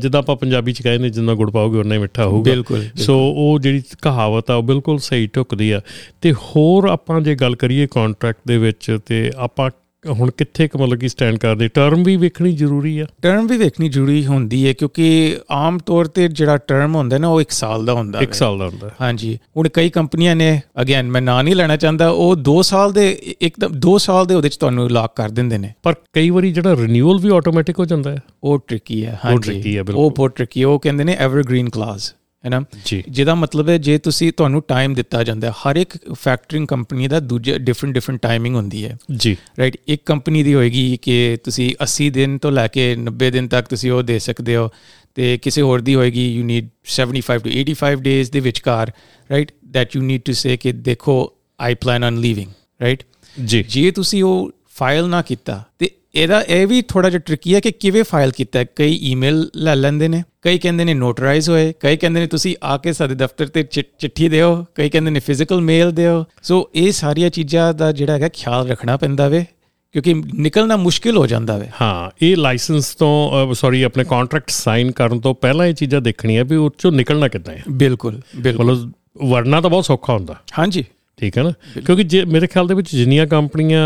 ਜਿੱਦਾਂ 0.00 0.20
ਆਪਾਂ 0.20 0.36
ਪੰਜਾਬੀ 0.36 0.72
ਚ 0.72 0.82
ਕਹਿੰਦੇ 0.82 1.10
ਜਿੰਨਾ 1.10 1.34
ਗੁੜ 1.34 1.50
ਪਾਓਗੇ 1.50 1.78
ਉਨਾ 1.78 1.94
ਹੀ 1.94 2.00
ਮਿੱਠਾ 2.00 2.26
ਹੋਊਗਾ। 2.26 2.50
ਬਿਲਕੁਲ 2.50 2.84
ਸੋ 2.96 3.18
ਉਹ 3.18 3.58
ਜਿਹੜੀ 3.58 3.82
ਕਹਾਵਤ 4.02 4.50
ਆ 4.50 4.54
ਉਹ 4.54 4.62
ਬਿਲਕੁਲ 4.62 4.98
ਸਹੀ 5.00 5.26
ਟੁਕਦੀ 5.26 5.70
ਆ। 5.70 5.80
ਤੇ 6.20 6.32
ਹੋਰ 6.32 6.88
ਆਪਾਂ 6.88 7.20
ਜੇ 7.20 7.34
ਗੱਲ 7.34 7.56
ਕਰੀਏ 7.56 7.86
ਕੰਟਰੈਕਟ 7.90 8.40
ਦੇ 8.48 8.58
ਵਿੱਚ 8.58 8.98
ਤੇ 9.06 9.30
ਆਪਾਂ 9.36 9.70
ਹੁਣ 10.06 10.30
ਕਿੱਥੇ 10.30 10.68
ਕ 10.68 10.76
ਮਤਲਬ 10.76 10.98
ਕਿ 10.98 11.08
ਸਟੈਂਡ 11.08 11.36
ਕਰਦੇ? 11.38 11.68
ਟਰਮ 11.68 12.02
ਵੀ 12.02 12.16
ਵੇਖਣੀ 12.16 12.52
ਜ਼ਰੂਰੀ 12.52 12.98
ਆ। 12.98 13.06
ਟਰਮ 13.22 13.46
ਵੀ 13.46 13.56
ਵੇਖਣੀ 13.56 13.88
ਜ਼ਰੂਰੀ 13.88 14.26
ਹੁੰਦੀ 14.26 14.66
ਹੈ 14.68 14.72
ਕਿਉਂਕਿ 14.72 15.38
ਆਮ 15.50 15.78
ਤੌਰ 15.78 16.04
ਤੇ 16.04 16.28
ਜਿਹੜਾ 16.28 16.56
ਟਰਮ 16.56 16.94
ਹੁੰਦਾ 16.94 17.18
ਨਾ 17.18 17.28
ਉਹ 17.28 17.40
1 17.40 17.50
ਸਾਲ 17.50 17.84
ਦਾ 17.86 17.92
ਹੁੰਦਾ 17.92 18.18
ਹੈ। 18.18 18.24
1 18.24 18.32
ਸਾਲ 18.32 18.58
ਦਾ 18.58 18.68
ਹੁੰਦਾ 18.68 18.90
ਹਾਂਜੀ। 19.00 19.38
ਹੁਣ 19.56 19.68
ਕਈ 19.68 19.90
ਕੰਪਨੀਆਂ 19.90 20.36
ਨੇ 20.36 20.60
ਅਗੇਨ 20.82 21.10
ਮੈਂ 21.10 21.22
ਨਾਂ 21.22 21.44
ਨਹੀਂ 21.44 21.56
ਲੈਣਾ 21.56 21.76
ਚਾਹੁੰਦਾ 21.76 22.08
ਉਹ 22.08 22.36
2 22.50 22.60
ਸਾਲ 22.62 22.92
ਦੇ 22.92 23.34
ਇੱਕਦਮ 23.40 23.78
2 23.86 23.96
ਸਾਲ 23.98 24.26
ਦੇ 24.26 24.34
ਉਹਦੇ 24.34 24.48
ਚ 24.48 24.56
ਤੁਹਾਨੂੰ 24.56 24.90
ਲੌਕ 24.90 25.16
ਕਰ 25.16 25.28
ਦਿੰਦੇ 25.28 25.58
ਨੇ। 25.58 25.72
ਪਰ 25.82 25.94
ਕਈ 26.12 26.30
ਵਾਰੀ 26.30 26.52
ਜਿਹੜਾ 26.52 26.76
ਰੀਨਿਊਅਲ 26.76 27.18
ਵੀ 27.18 27.30
ਆਟੋਮੈਟਿਕ 27.36 27.78
ਹੋ 27.78 27.84
ਜਾਂਦਾ 27.84 28.10
ਹੈ। 28.10 28.22
ਉਹ 28.44 28.58
ਟ੍ਰਿਕੀ 28.66 29.04
ਹੈ 29.06 29.18
ਹਾਂਜੀ। 29.24 29.78
ਉਹ 29.78 30.10
ਬਹੁਤ 30.10 30.36
ਟ੍ਰਿਕੀ 30.36 30.64
ਉਹ 30.64 30.78
ਕਹਿੰਦੇ 30.78 31.04
ਨੇ 31.04 31.16
ਐਵਰਗ੍ਰੀਨ 31.18 31.68
ਕਲਾਸ 31.68 32.14
ਹੈ 32.44 32.50
ਨਾ 32.50 32.64
ਜਿਹਦਾ 33.08 33.34
ਮਤਲਬ 33.34 33.68
ਹੈ 33.68 33.78
ਜੇ 33.78 33.98
ਤੁਸੀਂ 33.98 34.32
ਤੁਹਾਨੂੰ 34.32 34.62
ਟਾਈਮ 34.68 34.94
ਦਿੱਤਾ 34.94 35.24
ਜਾਂਦਾ 35.24 35.50
ਹੈ 35.50 35.52
ਹਰ 35.52 35.76
ਇੱਕ 35.76 35.98
ਫੈਕਟਰਿੰਗ 36.12 36.68
ਕੰਪਨੀ 36.68 37.08
ਦਾ 37.08 37.20
ਦੂਜੇ 37.20 37.58
ਡਿਫਰੈਂਟ 37.58 37.94
ਡਿਫਰੈਂਟ 37.94 38.20
ਟਾਈਮਿੰਗ 38.22 38.56
ਹੁੰਦੀ 38.56 38.84
ਹੈ। 38.84 38.98
ਜੀ। 39.16 39.36
ਰਾਈਟ 39.58 39.76
ਇੱਕ 39.88 40.02
ਕੰਪਨੀ 40.06 40.42
ਦੀ 40.42 40.54
ਹੋਏਗੀ 40.54 40.98
ਕਿ 41.02 41.38
ਤੁਸੀਂ 41.44 41.74
80 41.84 42.10
ਦਿਨ 42.10 42.38
ਤੋਂ 42.38 42.52
ਲੈ 42.52 42.68
ਕੇ 42.68 42.96
90 42.96 43.30
ਦਿਨ 43.30 43.48
ਤੱਕ 43.48 43.68
ਤੁਸੀਂ 43.68 43.92
ਉਹ 43.92 44.02
ਦੇ 44.02 44.18
ਸਕਦੇ 44.18 44.56
ਹੋ 44.56 44.70
ਤੇ 45.14 45.38
ਕਿਸੇ 45.38 45.62
ਹੋਰ 45.62 45.80
ਦੀ 45.80 45.94
ਹੋਏਗੀ 45.94 46.32
ਯੂ 46.32 46.44
ਨੀਡ 46.44 46.68
75 46.96 47.38
ਟੂ 47.38 47.50
85 47.60 48.02
ਡੇਜ਼ 48.02 48.32
ਦੇ 48.32 48.40
ਵਿਚਕਾਰ 48.40 48.92
right 49.30 49.52
that 49.74 49.96
you 49.96 50.02
need 50.02 50.20
to 50.24 50.32
say 50.32 50.56
ਕਿ 50.56 50.72
ਦੇਖੋ 50.72 51.32
I 51.60 51.74
plan 51.74 52.04
on 52.04 52.16
leaving 52.16 52.50
right 52.82 53.02
ਜੀ। 53.44 53.62
ਜੇ 53.68 53.90
ਤੁਸੀਂ 53.90 54.24
ਉਹ 54.24 54.50
ਫਾਈਲ 54.76 55.06
ਨਾ 55.06 55.22
ਕੀਤਾ 55.22 55.64
ਤੇ 55.78 55.90
ਇਹਦਾ 56.14 56.42
ਇਹ 56.48 56.66
ਵੀ 56.66 56.82
ਥੋੜਾ 56.82 57.10
ਜਿਹਾ 57.10 57.20
ਟ੍ਰਿਕੀ 57.26 57.54
ਹੈ 57.54 57.60
ਕਿ 57.60 57.70
ਕਿਵੇਂ 57.70 58.04
ਫਾਈਲ 58.04 58.30
ਕੀਤਾ 58.30 58.64
ਕਈ 58.64 58.94
ਈਮੇਲ 58.94 59.50
ਲੈ 59.56 59.76
ਲੈਂਦੇ 59.76 60.08
ਨੇ 60.08 60.22
ਕਈ 60.42 60.58
ਕਹਿੰਦੇ 60.58 60.84
ਨੇ 60.84 60.94
ਨੋਟਰਾਈਜ਼ 60.94 61.50
ਹੋਏ 61.50 61.72
ਕਈ 61.80 61.96
ਕਹਿੰਦੇ 61.96 62.20
ਨੇ 62.20 62.26
ਤੁਸੀਂ 62.26 62.56
ਆ 62.64 62.76
ਕੇ 62.76 62.92
ਸਾਡੇ 62.92 63.14
ਦਫ਼ਤਰ 63.14 63.46
ਤੇ 63.46 63.62
ਚਿੱਠੀ 63.62 64.28
ਦਿਓ 64.28 64.64
ਕਈ 64.74 64.90
ਕਹਿੰਦੇ 64.90 65.10
ਨੇ 65.10 65.20
ਫਿਜ਼ੀਕਲ 65.20 65.60
ਮੇਲ 65.60 65.92
ਦਿਓ। 65.92 66.24
ਸੋ 66.42 66.70
ਇਹ 66.74 66.92
ਸਾਰੀਆਂ 66.92 67.30
ਚੀਜ਼ਾਂ 67.30 67.74
ਦਾ 67.74 67.92
ਜਿਹੜਾ 67.92 68.12
ਹੈਗਾ 68.12 68.28
ਖਿਆਲ 68.28 68.68
ਰੱਖਣਾ 68.68 68.96
ਪੈਂਦਾ 68.96 69.28
ਵੇ 69.28 69.44
ਕਿਉਂਕਿ 69.92 70.14
ਨਿਕਲਣਾ 70.34 70.76
ਮੁਸ਼ਕਿਲ 70.76 71.16
ਹੋ 71.16 71.26
ਜਾਂਦਾ 71.26 71.58
ਵੇ। 71.58 71.66
ਹਾਂ 71.82 72.10
ਇਹ 72.22 72.36
ਲਾਇਸੈਂਸ 72.36 72.94
ਤੋਂ 72.94 73.30
ਸੌਰੀ 73.54 73.82
ਆਪਣੇ 73.82 74.04
ਕੰਟਰੈਕਟ 74.04 74.50
ਸਾਈਨ 74.50 74.90
ਕਰਨ 74.90 75.20
ਤੋਂ 75.20 75.34
ਪਹਿਲਾਂ 75.34 75.66
ਇਹ 75.66 75.74
ਚੀਜ਼ਾਂ 75.74 76.00
ਦੇਖਣੀਆਂ 76.00 76.44
ਵੀ 76.44 76.56
ਉਹ 76.56 76.70
ਚੋਂ 76.78 76.92
ਨਿਕਲਣਾ 76.92 77.28
ਕਿੱਦਾਂ 77.28 77.54
ਹੈ 77.54 77.62
ਬਿਲਕੁਲ 77.70 78.20
ਬਿਲਕੁਲ। 78.36 78.90
ਵਰਨਾ 79.24 79.60
ਤਾਂ 79.60 79.70
ਬਹੁਤ 79.70 79.84
ਸੌਖਾ 79.84 80.14
ਹੁੰਦਾ। 80.14 80.36
ਹਾਂਜੀ। 80.58 80.84
ਠੀਕ 81.22 81.38
ਹੈ 81.38 81.42
ਨਾ? 81.42 81.80
ਕਿਉਂਕਿ 81.80 82.04
ਜੇ 82.04 82.24
ਮੇਰੇ 82.24 82.46
ਖਿਆਲ 82.46 82.66
ਦੇ 82.66 82.74
ਵਿੱਚ 82.74 82.96
ਜਿੰਨੀਆਂ 82.96 83.26
ਕੰਪਨੀਆਂ 83.26 83.80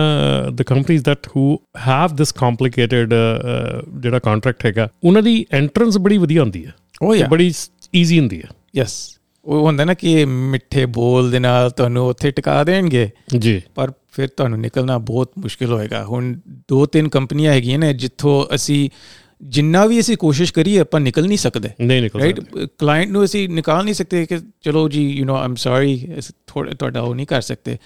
ਦ 0.52 0.62
ਕੰਪਨੀਆਂ 0.62 1.02
that 1.04 1.28
who 1.36 1.58
have 1.86 2.16
this 2.16 2.32
complicated 2.32 3.14
ਜਿਹੜਾ 3.98 4.18
ਕੰਟਰੈਕਟ 4.18 4.66
ਹੈਗਾ 4.66 4.88
ਉਹਨਾਂ 5.04 5.22
ਦੀ 5.22 5.46
ਐਂਟਰੈਂਸ 5.52 5.98
ਬੜੀ 5.98 6.18
ਵਧੀਆ 6.18 6.42
ਹੁੰਦੀ 6.42 6.66
ਹੈ। 6.66 6.74
ਉਹ 7.02 7.16
ਯਾ 7.16 7.26
ਬੜੀ 7.26 7.52
ਈਜ਼ੀ 7.94 8.18
ਹੁੰਦੀ 8.20 8.42
ਹੈ। 8.42 8.48
ਯੈਸ 8.76 9.16
ਉਹ 9.44 9.66
ਹੁੰਦਾ 9.66 9.84
ਨਾ 9.84 9.94
ਕਿ 9.94 10.24
ਮਿੱਠੇ 10.24 10.86
ਬੋਲ 10.86 11.30
ਦੇ 11.30 11.38
ਨਾਲ 11.38 11.70
ਤੁਹਾਨੂੰ 11.70 12.08
ਉੱਥੇ 12.08 12.30
ਟਿਕਾ 12.30 12.64
ਦੇਣਗੇ। 12.64 13.10
ਜੀ। 13.38 13.62
ਪਰ 13.74 13.92
ਫਿਰ 14.12 14.28
ਤੁਹਾਨੂੰ 14.28 14.60
ਨਿਕਲਣਾ 14.60 14.98
ਬਹੁਤ 14.98 15.30
ਮੁਸ਼ਕਿਲ 15.38 15.72
ਹੋਏਗਾ। 15.72 16.04
ਹੁਣ 16.04 16.38
ਦੋ 16.68 16.86
ਤਿੰਨ 16.86 17.08
ਕੰਪਨੀਆਂ 17.08 17.52
ਹੈਗੀਆਂ 17.52 17.78
ਨੇ 17.78 17.92
ਜਿੱਥੋਂ 17.92 18.54
ਅਸੀਂ 18.54 18.90
ਜਿੰਨਾ 19.40 19.84
ਵੀ 19.86 20.00
ਅਸੀਂ 20.00 20.16
ਕੋਸ਼ਿਸ਼ 20.16 20.52
ਕਰੀਏ 20.52 20.78
ਆਪਾਂ 20.78 21.00
ਨਿਕਲ 21.00 21.26
ਨਹੀਂ 21.26 21.38
ਸਕਦੇ। 21.38 21.68
ਨਹੀਂ 21.80 22.02
ਨਿਕਲ 22.02 22.20
ਰਾਈਟ 22.20 22.40
ਕਲਾਇੰਟ 22.78 23.10
ਨੂੰ 23.12 23.24
ਅਸੀਂ 23.24 23.48
ਨਿਕਾਲ 23.48 23.84
ਨਹੀਂ 23.84 23.94
ਸਕਦੇ 23.94 24.24
ਕਿ 24.26 24.38
ਚਲੋ 24.62 24.88
ਜੀ 24.88 25.08
ਯੂ 25.08 25.24
نو 25.24 25.34
ਆਮ 25.34 25.54
ਸੌਰੀ 25.54 26.08
ਥੋੜਾ 26.46 26.72
ਤੁਹਾਡਾ 26.72 27.00
ਉਹ 27.00 27.14
ਨਹੀਂ 27.14 27.26
ਕਰ 27.26 27.40
ਸਕਦੇ। 27.40 27.76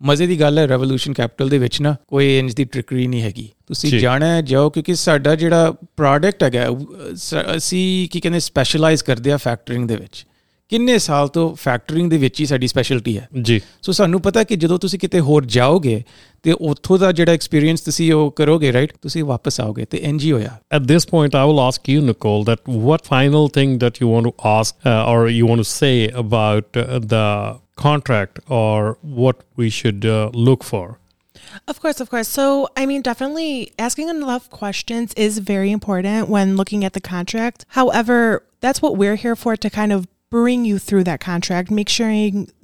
ਮਜ਼ੇ 0.00 0.26
ਦੀ 0.26 0.38
ਗੱਲ 0.40 0.58
ਹੈ 0.58 0.66
ਰੈਵੋਲੂਸ਼ਨ 0.68 1.12
ਕੈਪੀਟਲ 1.12 1.48
ਦੇ 1.48 1.58
ਵਿੱਚ 1.58 1.80
ਨਾ 1.80 1.94
ਕੋਈ 2.08 2.38
ਇੰਜ 2.38 2.54
ਦੀ 2.54 2.64
ਟ੍ਰਿਕਰੀ 2.64 3.06
ਨਹੀਂ 3.06 3.22
ਹੈਗੀ। 3.22 3.48
ਤੁਸੀਂ 3.68 3.98
ਜਾਣਾ 4.00 4.40
ਜਾਓ 4.42 4.70
ਕਿਉਂਕਿ 4.70 4.94
ਸਾਡਾ 4.94 5.34
ਜਿਹੜਾ 5.34 5.74
ਪ੍ਰੋਡਕਟ 5.96 6.42
ਹੈਗਾ 6.42 6.66
ਅਸੀਂ 7.56 8.08
ਕੀ 8.08 8.20
ਕਹਿੰਦੇ 8.20 8.40
ਸਪੈਸ਼ਲਾਈਜ਼ 8.40 9.04
ਕਰਦੇ 9.04 9.32
ਆ 9.32 9.36
ਫੈਕਟਰਿੰਗ 9.36 9.88
ਦੇ 9.88 9.96
ਵਿੱਚ। 9.96 10.24
ਕਿੰਨੇ 10.69 10.97
ਸਾਲ 10.97 11.27
ਤੋਂ 11.27 11.53
ਫੈਕਟਰਿੰਗ 11.55 12.09
ਦੇ 12.09 12.17
ਵਿੱਚ 12.17 12.39
ਹੀ 12.39 12.45
ਸਾਡੀ 12.45 12.67
ਸਪੈਸ਼ਲਟੀ 12.67 13.17
ਹੈ 13.17 13.27
ਜੀ 13.41 13.59
ਸੋ 13.83 13.91
ਸਾਨੂੰ 13.91 14.21
ਪਤਾ 14.21 14.43
ਕਿ 14.43 14.55
ਜਦੋਂ 14.55 14.77
ਤੁਸੀਂ 14.79 14.99
ਕਿਤੇ 14.99 15.19
ਹੋਰ 15.19 15.45
ਜਾਓਗੇ 15.55 16.03
ਤੇ 16.43 16.51
ਉੱਥੋਂ 16.69 16.97
ਦਾ 16.99 17.11
ਜਿਹੜਾ 17.11 17.31
ਐਕਸਪੀਰੀਅੰਸ 17.31 17.81
ਤੁਸੀਂ 17.81 18.11
ਉਹ 18.13 18.31
ਕਰੋਗੇ 18.37 18.71
ਰਾਈਟ 18.73 18.93
ਤੁਸੀਂ 19.01 19.23
ਵਾਪਸ 19.23 19.59
ਆਓਗੇ 19.61 19.85
ਤੇ 19.91 19.97
ਇੰਜ 19.97 20.23
ਹੀ 20.23 20.31
ਹੋਇਆ 20.31 20.57
At 20.77 20.87
this 20.93 21.05
point, 21.11 21.37
I 21.41 21.43
will 21.49 21.61
ask 21.65 21.91
you, 21.93 22.05
Nicole, 22.07 22.47
that 22.49 22.71
what 22.85 23.05
final 23.11 23.47
thing 23.57 23.77
that 23.83 24.01
you 24.01 24.09
want 24.13 24.29
to 24.29 24.33
ask 24.53 24.89
uh, 24.93 25.11
or 25.11 25.19
you 25.35 25.51
want 25.51 25.63
to 25.63 25.69
say 25.73 25.93
about 26.23 26.81
uh, 26.83 26.99
the 27.13 27.27
contract 27.83 28.41
or 28.61 28.97
what 29.21 29.45
we 29.61 29.69
should 29.69 30.05
uh, 30.05 30.29
look 30.49 30.63
for? 30.63 30.83
Of 31.67 31.81
course, 31.81 31.99
of 31.99 32.09
course. 32.09 32.27
So, 32.27 32.47
I 32.77 32.85
mean, 32.85 33.01
definitely 33.01 33.73
asking 33.79 34.09
enough 34.09 34.49
questions 34.49 35.13
is 35.27 35.37
very 35.39 35.71
important 35.71 36.29
when 36.29 36.55
looking 36.55 36.83
at 36.83 36.93
the 36.93 37.01
contract. 37.01 37.65
However, 37.69 38.19
that's 38.61 38.81
what 38.81 38.97
we're 38.97 39.15
here 39.17 39.35
for 39.35 39.55
to 39.57 39.69
kind 39.69 39.91
of 39.91 40.07
bring 40.30 40.64
you 40.64 40.78
through 40.78 41.04
that 41.04 41.20
contract, 41.20 41.70
make 41.70 41.88
sure 41.88 42.08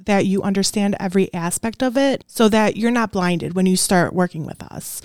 that 0.05 0.27
you 0.27 0.43
understand 0.43 0.97
every 1.01 1.33
aspect 1.33 1.83
of 1.83 1.97
it 1.97 2.25
so 2.27 2.49
that 2.49 2.77
you're 2.77 2.91
not 2.91 3.13
blinded 3.13 3.55
when 3.55 3.67
you 3.67 3.77
start 3.77 4.13
working 4.13 4.45
with 4.45 4.63
us. 4.63 5.01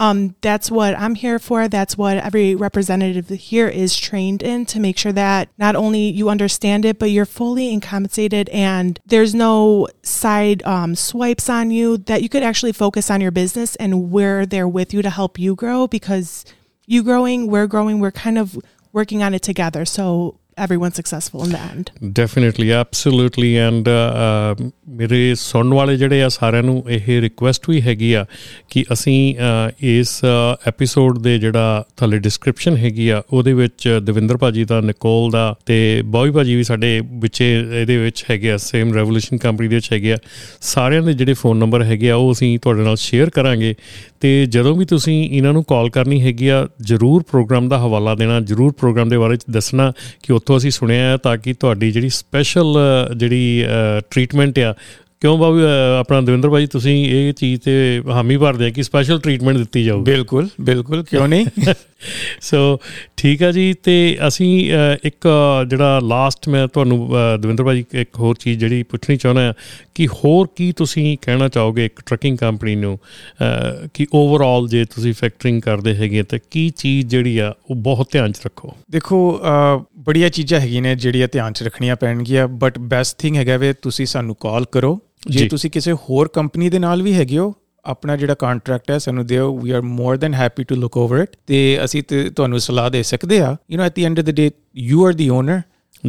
Um, 0.00 0.34
that's 0.40 0.68
what 0.68 0.98
I'm 0.98 1.14
here 1.14 1.38
for. 1.38 1.68
That's 1.68 1.96
what 1.96 2.16
every 2.16 2.56
representative 2.56 3.28
here 3.28 3.68
is 3.68 3.96
trained 3.96 4.42
in 4.42 4.66
to 4.66 4.80
make 4.80 4.98
sure 4.98 5.12
that 5.12 5.48
not 5.58 5.76
only 5.76 6.10
you 6.10 6.28
understand 6.28 6.84
it, 6.84 6.98
but 6.98 7.10
you're 7.10 7.24
fully 7.24 7.78
compensated 7.78 8.48
and 8.48 8.98
there's 9.06 9.32
no 9.32 9.86
side 10.02 10.60
um, 10.64 10.96
swipes 10.96 11.48
on 11.48 11.70
you, 11.70 11.98
that 11.98 12.20
you 12.20 12.28
could 12.28 12.42
actually 12.42 12.72
focus 12.72 13.12
on 13.12 13.20
your 13.20 13.30
business 13.30 13.76
and 13.76 14.10
we're 14.10 14.44
there 14.44 14.66
with 14.66 14.92
you 14.92 15.02
to 15.02 15.10
help 15.10 15.38
you 15.38 15.54
grow 15.54 15.86
because 15.86 16.44
you 16.84 17.04
growing, 17.04 17.46
we're 17.46 17.68
growing, 17.68 18.00
we're 18.00 18.10
kind 18.10 18.38
of 18.38 18.58
working 18.92 19.22
on 19.22 19.34
it 19.34 19.42
together. 19.42 19.84
So 19.84 20.40
everyone's 20.56 20.94
successful 20.94 21.44
in 21.44 21.50
the 21.50 21.60
end. 21.60 21.90
Definitely, 22.12 22.72
absolutely. 22.72 23.56
And 23.58 23.88
uh, 23.88 24.54
uh, 24.58 24.70
ਮੇਰੇ 24.88 25.34
ਸੁਣਨ 25.34 25.74
ਵਾਲੇ 25.74 25.96
ਜਿਹੜੇ 25.96 26.22
ਆ 26.22 26.28
ਸਾਰਿਆਂ 26.28 26.62
ਨੂੰ 26.62 26.82
ਇਹ 26.90 27.20
request 27.20 27.68
ਵੀ 27.70 27.80
ਹੈਗੀ 27.82 28.12
ਆ 28.12 28.24
ਕਿ 28.70 28.84
ਅਸੀਂ 28.92 29.34
ਇਸ 29.82 30.20
ਐਪੀਸੋਡ 30.68 31.18
ਦੇ 31.18 31.38
ਜਿਹੜਾ 31.38 31.84
ਥੱਲੇ 31.96 32.18
ਡਿਸਕ੍ਰਿਪਸ਼ਨ 32.18 32.76
ਹੈਗੀ 32.76 33.08
ਆ 33.08 33.22
ਉਹਦੇ 33.32 33.52
ਵਿੱਚ 33.52 33.88
ਦਵਿੰਦਰ 34.02 34.36
ਭਾਜੀ 34.36 34.64
ਦਾ 34.64 34.80
ਨਿਕੋਲ 34.80 35.30
ਦਾ 35.30 35.54
ਤੇ 35.66 36.02
ਬੌਬੀ 36.06 36.30
ਭਾਜੀ 36.30 36.56
ਵੀ 36.56 36.62
ਸਾਡੇ 36.62 37.00
ਵਿੱਚੇ 37.22 37.50
ਇਹਦੇ 37.80 37.96
ਵਿੱਚ 37.96 38.24
ਹੈਗੇ 38.30 38.50
ਆ 38.52 38.56
ਸੇਮ 38.56 38.92
ਰੈਵੋਲੂਸ਼ਨ 38.94 39.36
ਕੰਪਨੀ 39.36 39.68
ਦੇ 39.68 39.74
ਵਿੱਚ 39.74 39.92
ਹੈਗੇ 39.92 40.12
ਆ 40.12 40.16
ਸਾਰਿਆਂ 40.60 41.02
ਦੇ 41.02 41.12
ਜਿਹੜੇ 41.12 41.34
ਫੋਨ 41.34 41.56
ਨੰਬਰ 41.56 41.82
ਹੈਗੇ 41.82 42.10
ਆ 42.10 42.16
ਉਹ 42.16 42.32
ਅਸੀਂ 42.32 42.58
ਤੁਹਾਡੇ 42.58 42.82
ਨਾਲ 42.82 42.96
ਸ਼ੇਅਰ 42.96 43.30
ਕਰਾਂਗੇ 43.30 43.74
ਤੇ 44.22 44.46
ਜਦੋਂ 44.46 44.76
ਵੀ 44.76 44.84
ਤੁਸੀਂ 44.84 45.30
ਇਹਨਾਂ 45.30 45.52
ਨੂੰ 45.52 45.64
ਕਾਲ 45.64 45.90
ਕਰਨੀ 45.90 46.22
ਹੈਗੀ 46.22 46.48
ਆ 46.48 46.68
ਜਰੂਰ 46.80 47.22
ਪ੍ਰੋਗਰਾਮ 47.22 47.68
ਦਾ 47.68 47.78
ਹਵਾਲਾ 47.78 48.14
ਦੇਣਾ 48.14 48.40
ਜਰੂਰ 48.40 48.72
ਪ੍ਰੋਗਰਾਮ 48.72 49.08
ਦੇ 49.08 49.18
ਬਾਰੇ 49.18 49.36
ਦੱਸਣਾ 49.50 49.92
ਕਿ 50.22 50.32
ਉੱਥੋਂ 50.32 50.56
ਅਸੀਂ 50.56 50.70
ਸੁਣਿਆ 50.70 51.10
ਹੈ 51.10 51.16
ਤਾਂ 51.16 51.36
ਕਿ 51.36 51.52
ਤੁਹਾਡੀ 51.52 51.90
ਜਿਹੜੀ 51.90 52.08
ਸਪੈਸ਼ਲ 52.08 52.78
ਜਿਹੜੀ 53.16 53.64
ਟ੍ਰੀਟਮੈਂਟ 54.10 54.58
ਆ 54.58 54.74
ਕਿਉਂ 55.20 55.38
ਬਾਬੂ 55.38 55.60
ਆਪਣਾ 56.00 56.20
ਦਵਿੰਦਰ 56.20 56.50
ਭਾਈ 56.50 56.66
ਤੁਸੀਂ 56.66 57.06
ਇਹ 57.06 57.32
ਚੀਜ਼ 57.32 57.60
ਤੇ 57.60 58.02
ਹਾਮੀ 58.10 58.36
ਭਰਦੇ 58.36 58.66
ਆ 58.66 58.70
ਕਿ 58.70 58.82
ਸਪੈਸ਼ਲ 58.82 59.20
ਟ੍ਰੀਟਮੈਂਟ 59.20 59.56
ਦਿੱਤੀ 59.56 59.84
ਜਾਊਗੀ। 59.84 60.12
ਬਿਲਕੁਲ 60.12 60.48
ਬਿਲਕੁਲ 60.60 61.02
ਕਿਉਂ 61.02 61.28
ਨਹੀਂ? 61.28 61.46
ਸੋ 62.40 62.80
ਠੀਕ 63.16 63.42
ਆ 63.42 63.50
ਜੀ 63.52 63.74
ਤੇ 63.82 64.18
ਅਸੀਂ 64.28 64.72
ਇੱਕ 65.04 65.28
ਜਿਹੜਾ 65.70 65.98
ਲਾਸਟ 65.98 66.48
ਮੈਂ 66.48 66.68
ਤੁਹਾਨੂੰ 66.68 67.10
ਦਵਿੰਦਰ 67.40 67.64
ਭਾਜੀ 67.64 67.84
ਇੱਕ 67.94 68.18
ਹੋਰ 68.18 68.34
ਚੀਜ਼ 68.40 68.58
ਜਿਹੜੀ 68.58 68.82
ਪੁੱਛਣੀ 68.82 69.16
ਚਾਹੁੰਦਾ 69.16 69.48
ਆ 69.48 69.54
ਕਿ 69.94 70.06
ਹੋਰ 70.06 70.46
ਕੀ 70.56 70.72
ਤੁਸੀਂ 70.72 71.16
ਕਹਿਣਾ 71.22 71.48
ਚਾਹੋਗੇ 71.48 71.84
ਇੱਕ 71.84 72.00
ਟਰੱਕਿੰਗ 72.06 72.38
ਕੰਪਨੀ 72.38 72.74
ਨੂੰ? 72.76 72.98
ਕਿ 73.94 74.06
ਓਵਰਆਲ 74.14 74.68
ਜੇ 74.68 74.84
ਤੁਸੀਂ 74.84 75.12
ਫੈਕਟਰਿੰਗ 75.12 75.60
ਕਰਦੇ 75.62 75.94
ਹੈਗੇ 75.94 76.22
ਤਾਂ 76.22 76.38
ਕੀ 76.50 76.68
ਚੀਜ਼ 76.70 77.06
ਜਿਹੜੀ 77.06 77.38
ਆ 77.38 77.52
ਉਹ 77.70 77.76
ਬਹੁਤ 77.76 78.08
ਧਿਆਨ 78.12 78.32
'ਚ 78.32 78.40
ਰੱਖੋ? 78.46 78.74
ਦੇਖੋ 78.90 79.40
ਬੜੀਆਂ 79.98 80.28
ਚੀਜ਼ਾਂ 80.30 80.60
ਹੈਗੀਆਂ 80.60 80.82
ਨੇ 80.82 80.94
ਜਿਹੜੀਆਂ 80.94 81.28
ਧਿਆਨ 81.32 81.52
'ਚ 81.52 81.62
ਰੱਖਣੀਆਂ 81.62 81.96
ਪੈਣਗੀਆਂ 81.96 82.48
ਬਟ 82.48 82.78
ਬੈਸਟ 82.78 83.18
ਥਿੰਗ 83.18 83.36
ਹੈਗਾ 83.36 83.56
ਵੇ 83.56 83.72
ਤੁਸੀਂ 83.72 84.06
ਸਾਨੂੰ 84.06 84.36
ਕਾਲ 84.40 84.64
ਕਰੋ। 84.72 84.98
ਜੇ 85.28 85.48
ਤੁਸੀਂ 85.48 85.70
ਕਿਸੇ 85.70 85.92
ਹੋਰ 85.92 86.28
ਕੰਪਨੀ 86.28 86.68
ਦੇ 86.70 86.78
ਨਾਲ 86.78 87.02
ਵੀ 87.02 87.12
ਹੈਗੇ 87.14 87.38
ਹੋ 87.38 87.54
ਆਪਣਾ 87.84 88.16
ਜਿਹੜਾ 88.16 88.34
ਕੰਟਰੈਕਟ 88.34 88.90
ਹੈ, 88.90 88.98
ਸਾਨੂੰ 88.98 89.26
ਦਿਓ 89.26 89.56
we 89.58 89.70
are 89.70 89.80
more 89.82 90.16
than 90.16 90.34
happy 90.34 90.64
to 90.64 90.74
look 90.74 90.96
over 90.96 91.18
it 91.18 91.36
ਤੇ 91.46 91.78
ਅਸੀਂ 91.84 92.02
ਤੁਹਾਨੂੰ 92.02 92.60
ਸਲਾਹ 92.60 92.90
ਦੇ 92.90 93.02
ਸਕਦੇ 93.02 93.40
ਆ 93.40 93.56
you 93.70 93.78
know 93.78 93.84
at 93.84 93.94
the 93.94 94.04
end 94.04 94.18
of 94.18 94.24
the 94.24 94.30
day 94.30 94.50
you 94.76 95.06
are 95.06 95.12
the 95.12 95.28
owner 95.28 95.60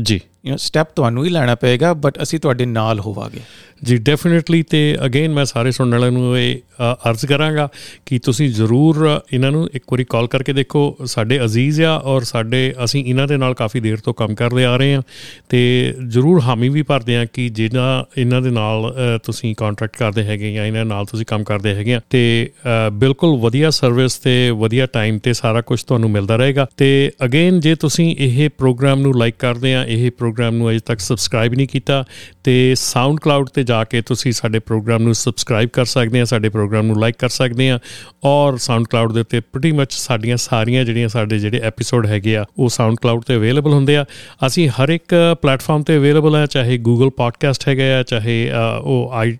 ਜੀ। 0.01 0.19
ਯੂ 0.43 0.53
نو 0.53 0.57
ਸਟੈਪ 0.59 0.87
ਤੁਹਾਨੂੰ 0.95 1.23
ਹੀ 1.25 1.29
ਲੈਣਾ 1.29 1.55
ਪਏਗਾ 1.55 1.93
ਬਟ 1.93 2.21
ਅਸੀਂ 2.23 2.39
ਤੁਹਾਡੇ 2.39 2.65
ਨਾਲ 2.65 2.99
ਹੋਵਾਂਗੇ। 2.99 3.39
ਜੀ 3.83 3.97
ਡੈਫੀਨਿਟਲੀ 3.97 4.61
ਤੇ 4.63 4.79
ਅਗੇਨ 5.05 5.31
ਮੈਂ 5.33 5.43
ਸਾਰੇ 5.45 5.71
ਸੁਣਨ 5.71 5.91
ਵਾਲਿਆਂ 5.91 6.11
ਨੂੰ 6.11 6.37
ਇਹ 6.39 6.59
ਅਰਜ਼ 7.09 7.25
ਕਰਾਂਗਾ 7.25 7.67
ਕਿ 8.05 8.19
ਤੁਸੀਂ 8.19 8.49
ਜ਼ਰੂਰ 8.49 8.97
ਇਹਨਾਂ 9.33 9.51
ਨੂੰ 9.51 9.67
ਇੱਕ 9.73 9.83
ਵਾਰੀ 9.91 10.03
ਕਾਲ 10.09 10.27
ਕਰਕੇ 10.27 10.53
ਦੇਖੋ, 10.53 10.95
ਸਾਡੇ 11.05 11.39
ਅਜ਼ੀਜ਼ 11.45 11.81
ਆ 11.81 11.95
ਔਰ 11.95 12.23
ਸਾਡੇ, 12.23 12.73
ਅਸੀਂ 12.83 13.03
ਇਹਨਾਂ 13.05 13.27
ਦੇ 13.27 13.37
ਨਾਲ 13.37 13.53
ਕਾਫੀ 13.53 13.79
ਦੇਰ 13.79 13.97
ਤੋਂ 13.97 14.13
ਕੰਮ 14.13 14.35
ਕਰਦੇ 14.35 14.65
ਆ 14.65 14.75
ਰਹੇ 14.77 14.93
ਆ 14.95 15.01
ਤੇ 15.49 15.93
ਜ਼ਰੂਰ 16.07 16.39
ਹਾਮੀ 16.41 16.69
ਵੀ 16.69 16.81
ਭਰਦੇ 16.81 17.15
ਆ 17.17 17.25
ਕਿ 17.25 17.47
ਜਿਹੜਾ 17.49 18.05
ਇਹਨਾਂ 18.17 18.41
ਦੇ 18.41 18.49
ਨਾਲ 18.49 18.91
ਤੁਸੀਂ 19.23 19.53
ਕੰਟਰੈਕਟ 19.55 19.97
ਕਰਦੇ 19.97 20.23
ਹੈਗੇ 20.23 20.53
ਜਾਂ 20.53 20.65
ਇਹਨਾਂ 20.65 20.85
ਨਾਲ 20.85 21.05
ਤੁਸੀਂ 21.05 21.25
ਕੰਮ 21.25 21.43
ਕਰਦੇ 21.43 21.73
ਹੈਗੇ 21.75 21.93
ਆ 21.93 21.99
ਤੇ 22.09 22.49
ਬਿਲਕੁਲ 22.93 23.37
ਵਧੀਆ 23.39 23.69
ਸਰਵਿਸ 23.69 24.17
ਤੇ 24.17 24.49
ਵਧੀਆ 24.57 24.85
ਟਾਈਮ 24.93 25.17
ਤੇ 25.19 25.33
ਸਾਰਾ 25.33 25.61
ਕੁਝ 25.61 25.81
ਤੁਹਾਨੂੰ 25.83 26.09
ਮਿਲਦਾ 26.11 26.35
ਰਹੇਗਾ 26.35 26.67
ਤੇ 26.77 27.11
ਅਗੇਨ 27.25 27.59
ਜੇ 27.59 27.75
ਤੁਸੀਂ 27.75 28.15
ਇਹ 28.19 28.49
ਪ੍ਰੋਗਰਾਮ 28.57 29.01
ਨੂੰ 29.01 29.13
ਲਾਈਕ 29.17 29.35
ਕਰਦੇ 29.39 29.73
ਆ, 29.75 29.83
ਇਹ 29.85 30.11
ਪ੍ਰੋਗਰਾਮ 30.33 30.55
ਨੂੰ 30.55 30.69
ਅਜੇ 30.69 30.79
ਤੱਕ 30.85 30.99
ਸਬਸਕ੍ਰਾਈਬ 30.99 31.53
ਨਹੀਂ 31.53 31.67
ਕੀਤਾ 31.67 32.03
ਤੇ 32.43 32.53
ਸਾਊਂਡ 32.77 33.19
ਕਲਾਊਡ 33.19 33.49
ਤੇ 33.49 33.63
ਜਾ 33.63 33.83
ਕੇ 33.83 34.01
ਤੁਸੀਂ 34.01 34.31
ਸਾਡੇ 34.31 34.59
ਪ੍ਰੋਗਰਾਮ 34.59 35.03
ਨੂੰ 35.03 35.13
ਸਬਸਕ੍ਰਾਈਬ 35.15 35.69
ਕਰ 35.73 35.85
ਸਕਦੇ 35.85 36.19
ਆ, 36.21 36.25
ਸਾਡੇ 36.25 36.49
ਪ੍ਰੋਗਰਾਮ 36.49 36.85
ਨੂੰ 36.85 36.99
ਲਾਈਕ 36.99 37.15
ਕਰ 37.19 37.29
ਸਕਦੇ 37.29 37.69
ਆ 37.69 37.79
ਔਰ 38.25 38.57
ਸਾਊਂਡ 38.57 38.87
ਕਲਾਊਡ 38.87 39.13
ਦੇ 39.13 39.19
ਉੱਤੇ 39.19 39.39
ਪ੍ਰੀਟੀ 39.39 39.71
ਮੱਚ 39.71 39.93
ਸਾਡੀਆਂ 39.93 40.37
ਸਾਰੀਆਂ 40.37 40.83
ਜਿਹੜੀਆਂ 40.85 41.07
ਸਾਡੇ 41.07 41.39
ਜਿਹੜੇ 41.39 41.59
ਐਪੀਸੋਡ 41.63 42.05
ਹੈਗੇ 42.07 42.35
ਆ, 42.37 42.45
ਉਹ 42.59 42.69
ਸਾਊਂਡ 42.69 42.95
ਕਲਾਊਡ 43.01 43.23
ਤੇ 43.23 43.35
ਅਵੇਲੇਬਲ 43.35 43.73
ਹੁੰਦੇ 43.73 43.97
ਆ। 43.97 44.05
ਅਸੀਂ 44.47 44.67
ਹਰ 44.69 44.89
ਇੱਕ 44.89 45.15
ਪਲੇਟਫਾਰਮ 45.41 45.83
ਤੇ 45.83 45.97
ਅਵੇਲੇਬਲ 45.97 46.35
ਆ, 46.35 46.45
ਚਾਹੇ 46.45 46.77
ਗੂਗਲ 46.77 47.09
ਪੋਡਕਾਸਟ 47.17 47.67
ਹੈਗਾ 47.67 47.83
ਆ, 47.99 48.03
ਚਾਹੇ 48.03 48.51
ਉਹ 48.83 49.11
ਆਈ 49.13 49.37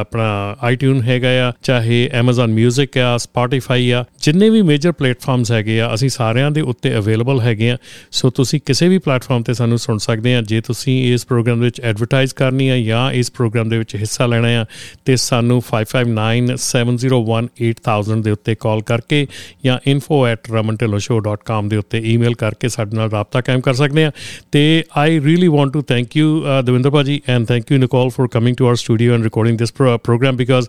ਆਪਣਾ 0.00 0.56
ਆਈਟਿਊਨ 0.62 1.02
ਹੈਗਾ 1.02 1.28
ਆ, 1.48 1.52
ਚਾਹੇ 1.62 2.08
Amazon 2.20 2.56
Music 2.58 3.00
ਆ, 3.00 3.16
Spotify 3.24 3.80
ਆ 3.94 4.04
ਜਿੰਨੇ 4.20 4.50
ਵੀ 4.50 4.62
ਮੇਜਰ 4.62 4.92
ਪਲੇਟਫਾਰਮਸ 4.92 5.52
ਹੈਗੇ 5.52 5.80
ਆ, 5.80 5.94
ਅਸੀਂ 5.94 6.08
ਸਾਰਿਆਂ 6.08 6.50
ਦੇ 6.50 6.60
ਉੱਤੇ 6.60 6.96
ਅਵੇਲੇਬਲ 6.96 7.40
ਹੈਗੇ 7.40 7.70
ਆ। 7.70 7.76
ਸੋ 8.10 8.30
ਤੁਸੀਂ 8.30 8.60
ਕਿਸੇ 8.66 8.88
ਵੀ 8.88 8.98
ਪਲੇਟਫਾਰਮ 8.98 9.42
ਤੇ 9.42 9.54
ਸਾਨੂੰ 9.54 9.78
ਸੁਣ 9.78 9.98
ਸਕਦੇ 9.98 10.34
ਆ, 10.34 10.42
ਜੇ 10.42 10.60
ਤੁਸੀਂ 10.60 11.14
ਇਸ 11.14 11.26
ਪ੍ਰੋਗਰਾਮ 11.26 11.58
ਦੇ 11.58 11.64
ਵਿੱਚ 11.64 11.80
ਐਡਵਰਟਾਈਜ਼ 11.80 12.34
ਕਰਨੀ 12.34 12.68
ਆ 12.68 12.78
ਜਾਂ 12.78 13.12
ਇਸ 13.12 13.32
ਪ੍ਰੋਗਰਾਮ 13.32 13.68
ਦੇ 13.68 13.78
ਵਿੱਚ 13.78 13.96
ਹਿੱਸਾ 13.96 14.26
ਲੈਣਾ 14.26 14.48
ਆ, 14.48 14.64
ਤੇ 15.04 15.16
ਸਾਨੂੰ 15.16 15.62
5597018000 15.62 18.22
ਦੇ 18.22 18.30
ਉੱਤੇ 18.30 18.56
ਕਾਲ 18.60 18.82
ਕਰਕੇ 18.82 19.26
ਜਾਂ 19.64 19.78
info@ramanteloshow.com 19.90 21.68
ਦੇ 21.68 21.76
ਉੱਤੇ 21.76 21.98
ਈਮੇਲ 21.98 22.34
ਕਰਕੇ 22.34 22.68
ਸਾਡੇ 22.68 22.96
ਨਾਲ 22.96 23.06
رابطہ 23.06 23.42
ਕਾਇਮ 23.46 23.60
ਕਰ 23.60 23.74
ਸਕਦੇ 23.74 24.04
ਆ। 24.04 24.12
ਤੇ 24.52 24.84
I 24.96 25.20
really 25.20 25.48
want 25.48 25.72
to 25.72 25.82
thank 25.82 26.16
you 26.16 26.44
Davinder 26.64 26.90
ਭਾਜੀ 26.90 27.22
and 27.28 27.46
thank 27.46 27.72
you 27.72 27.78
Nicole 27.78 28.08
for 28.08 28.28
coming 28.28 28.56
to 28.56 28.68
our 28.68 28.74
studio 28.74 29.14
and 29.14 29.22
recording 29.22 29.58
this 29.58 29.72
program 29.72 30.36
because 30.36 30.68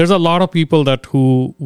there's 0.00 0.16
a 0.16 0.20
lot 0.24 0.40
of 0.44 0.48
people 0.56 0.80
that 0.88 1.02
who 1.10 1.22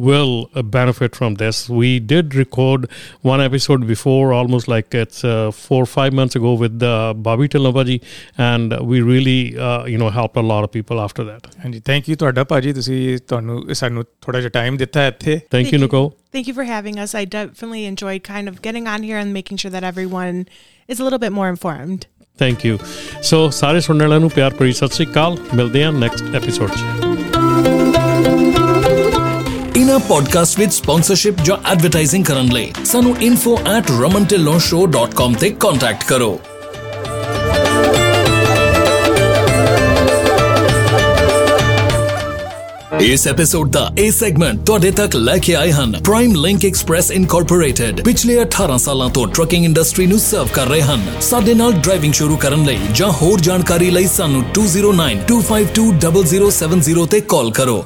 will 0.07 0.33
benefit 0.75 1.11
from 1.13 1.22
this 1.22 1.68
we 1.68 2.00
did 2.00 2.34
record 2.34 2.88
one 3.22 3.40
episode 3.40 3.86
before 3.86 4.32
almost 4.32 4.68
like 4.68 4.94
it's 4.94 5.24
uh, 5.24 5.50
four 5.50 5.82
or 5.82 5.86
five 5.86 6.12
months 6.12 6.36
ago 6.36 6.54
with 6.54 6.82
uh, 6.82 7.14
Bobby 7.14 7.48
Tilnavaji 7.48 8.02
and 8.36 8.74
we 8.80 9.00
really 9.00 9.56
uh, 9.58 9.84
you 9.84 9.98
know 9.98 10.10
helped 10.10 10.36
a 10.36 10.40
lot 10.42 10.64
of 10.64 10.70
people 10.72 11.00
after 11.00 11.24
that. 11.24 11.46
ਹਾਂਜੀ 11.64 11.80
thank 11.80 12.08
you 12.08 12.16
ਤੁਹਾਡਾ 12.16 12.44
ਭਾਜੀ 12.44 12.72
ਤੁਸੀਂ 12.72 13.18
ਤੁਹਾਨੂੰ 13.28 13.74
ਸਾਨੂੰ 13.74 14.04
ਥੋੜਾ 14.22 14.40
ਜਿਹਾ 14.40 14.50
time 14.50 14.76
ਦਿੱਤਾ 14.76 15.06
ਇੱਥੇ 15.06 15.40
Thank 15.56 15.72
you 15.72 15.80
Nicole. 15.84 16.10
Thank 16.36 16.48
you 16.48 16.54
for 16.54 16.64
having 16.64 16.98
us. 17.04 17.14
I 17.14 17.24
definitely 17.24 17.84
enjoyed 17.86 18.22
kind 18.22 18.48
of 18.52 18.60
getting 18.66 18.86
on 18.94 19.02
here 19.02 19.18
and 19.24 19.32
making 19.38 19.60
sure 19.62 19.72
that 19.76 19.84
everyone 19.90 20.44
is 20.94 21.00
a 21.00 21.04
little 21.04 21.22
bit 21.26 21.32
more 21.32 21.48
informed. 21.48 22.06
Thank 22.44 22.66
you. 22.68 22.78
So 23.30 23.48
ਸਾਰੇ 23.50 23.80
ਸੁਣਨ 23.80 24.02
ਵਾਲਿਆਂ 24.02 24.20
ਨੂੰ 24.20 24.30
ਪਿਆਰ 24.30 24.54
ਭਰੀ 24.54 24.72
ਸਤਿ 24.72 24.94
ਸ੍ਰੀ 24.94 25.06
ਅਕਾਲ 25.06 25.38
ਮਿਲਦੇ 25.54 25.84
ਹਾਂ 25.84 25.92
ਨੈਕਸਟ 25.92 26.34
ਐਪੀਸੋਡ 26.34 26.70
'ਚ 26.70 28.01
ਇਨਾ 29.75 29.97
ਪੋਡਕਾਸਟ 29.97 30.59
ਵਿੱਚ 30.59 30.73
ਸਪਾਂਸਰਸ਼ਿਪ 30.73 31.35
ਜਾਂ 31.43 31.71
ਐਡਵਰਟਾਈਜ਼ਿੰਗ 31.71 32.25
ਕਰਨ 32.25 32.45
ਲਈ 32.45 32.71
ਸਾਨੂੰ 32.85 33.15
info@ramantellonshow.com 33.27 35.39
ਤੇ 35.39 35.49
ਕੰਟੈਕਟ 35.49 36.03
ਕਰੋ। 36.03 36.39
ਇਸ 43.01 43.27
ਐਪੀਸੋਡ 43.27 43.71
ਦਾ 43.71 43.91
ਇਹ 43.97 44.11
ਸੈਗਮੈਂਟ 44.11 44.65
ਤੁਹਾਡੇ 44.65 44.91
ਤੱਕ 44.91 45.15
ਲੈ 45.15 45.37
ਕੇ 45.37 45.55
ਆਏ 45.55 45.71
ਹਨ। 45.71 45.91
ਪ੍ਰਾਈਮ 45.91 46.35
ਲਿੰਕ 46.35 46.65
ਐਕਸਪ੍ਰੈਸ 46.65 47.11
ਇਨਕੋਰਪੋਰੇਟਡ 47.11 48.01
ਪਿਛਲੇ 48.01 48.41
18 48.41 48.77
ਸਾਲਾਂ 48.77 49.09
ਤੋਂ 49.09 49.27
ਟਰੱਕਿੰਗ 49.27 49.65
ਇੰਡਸਟਰੀ 49.65 50.05
ਨੂੰ 50.05 50.19
ਸਰਵ 50.19 50.47
ਕਰ 50.47 50.65
ਰਹੇ 50.65 50.81
ਹਨ। 50.81 51.05
ਸਾਡੇ 51.21 51.53
ਨਾਲ 51.53 51.71
ਡਰਾਈਵਿੰਗ 51.71 52.13
ਸ਼ੁਰੂ 52.13 52.37
ਕਰਨ 52.37 52.65
ਲਈ 52.65 52.77
ਜਾਂ 52.95 53.11
ਹੋਰ 53.11 53.39
ਜਾਣਕਾਰੀ 53.39 53.91
ਲਈ 53.91 54.07
ਸਾਨੂੰ 54.07 54.43
2092520070 54.53 57.05
ਤੇ 57.05 57.19
ਕਾਲ 57.19 57.51
ਕਰੋ। 57.51 57.85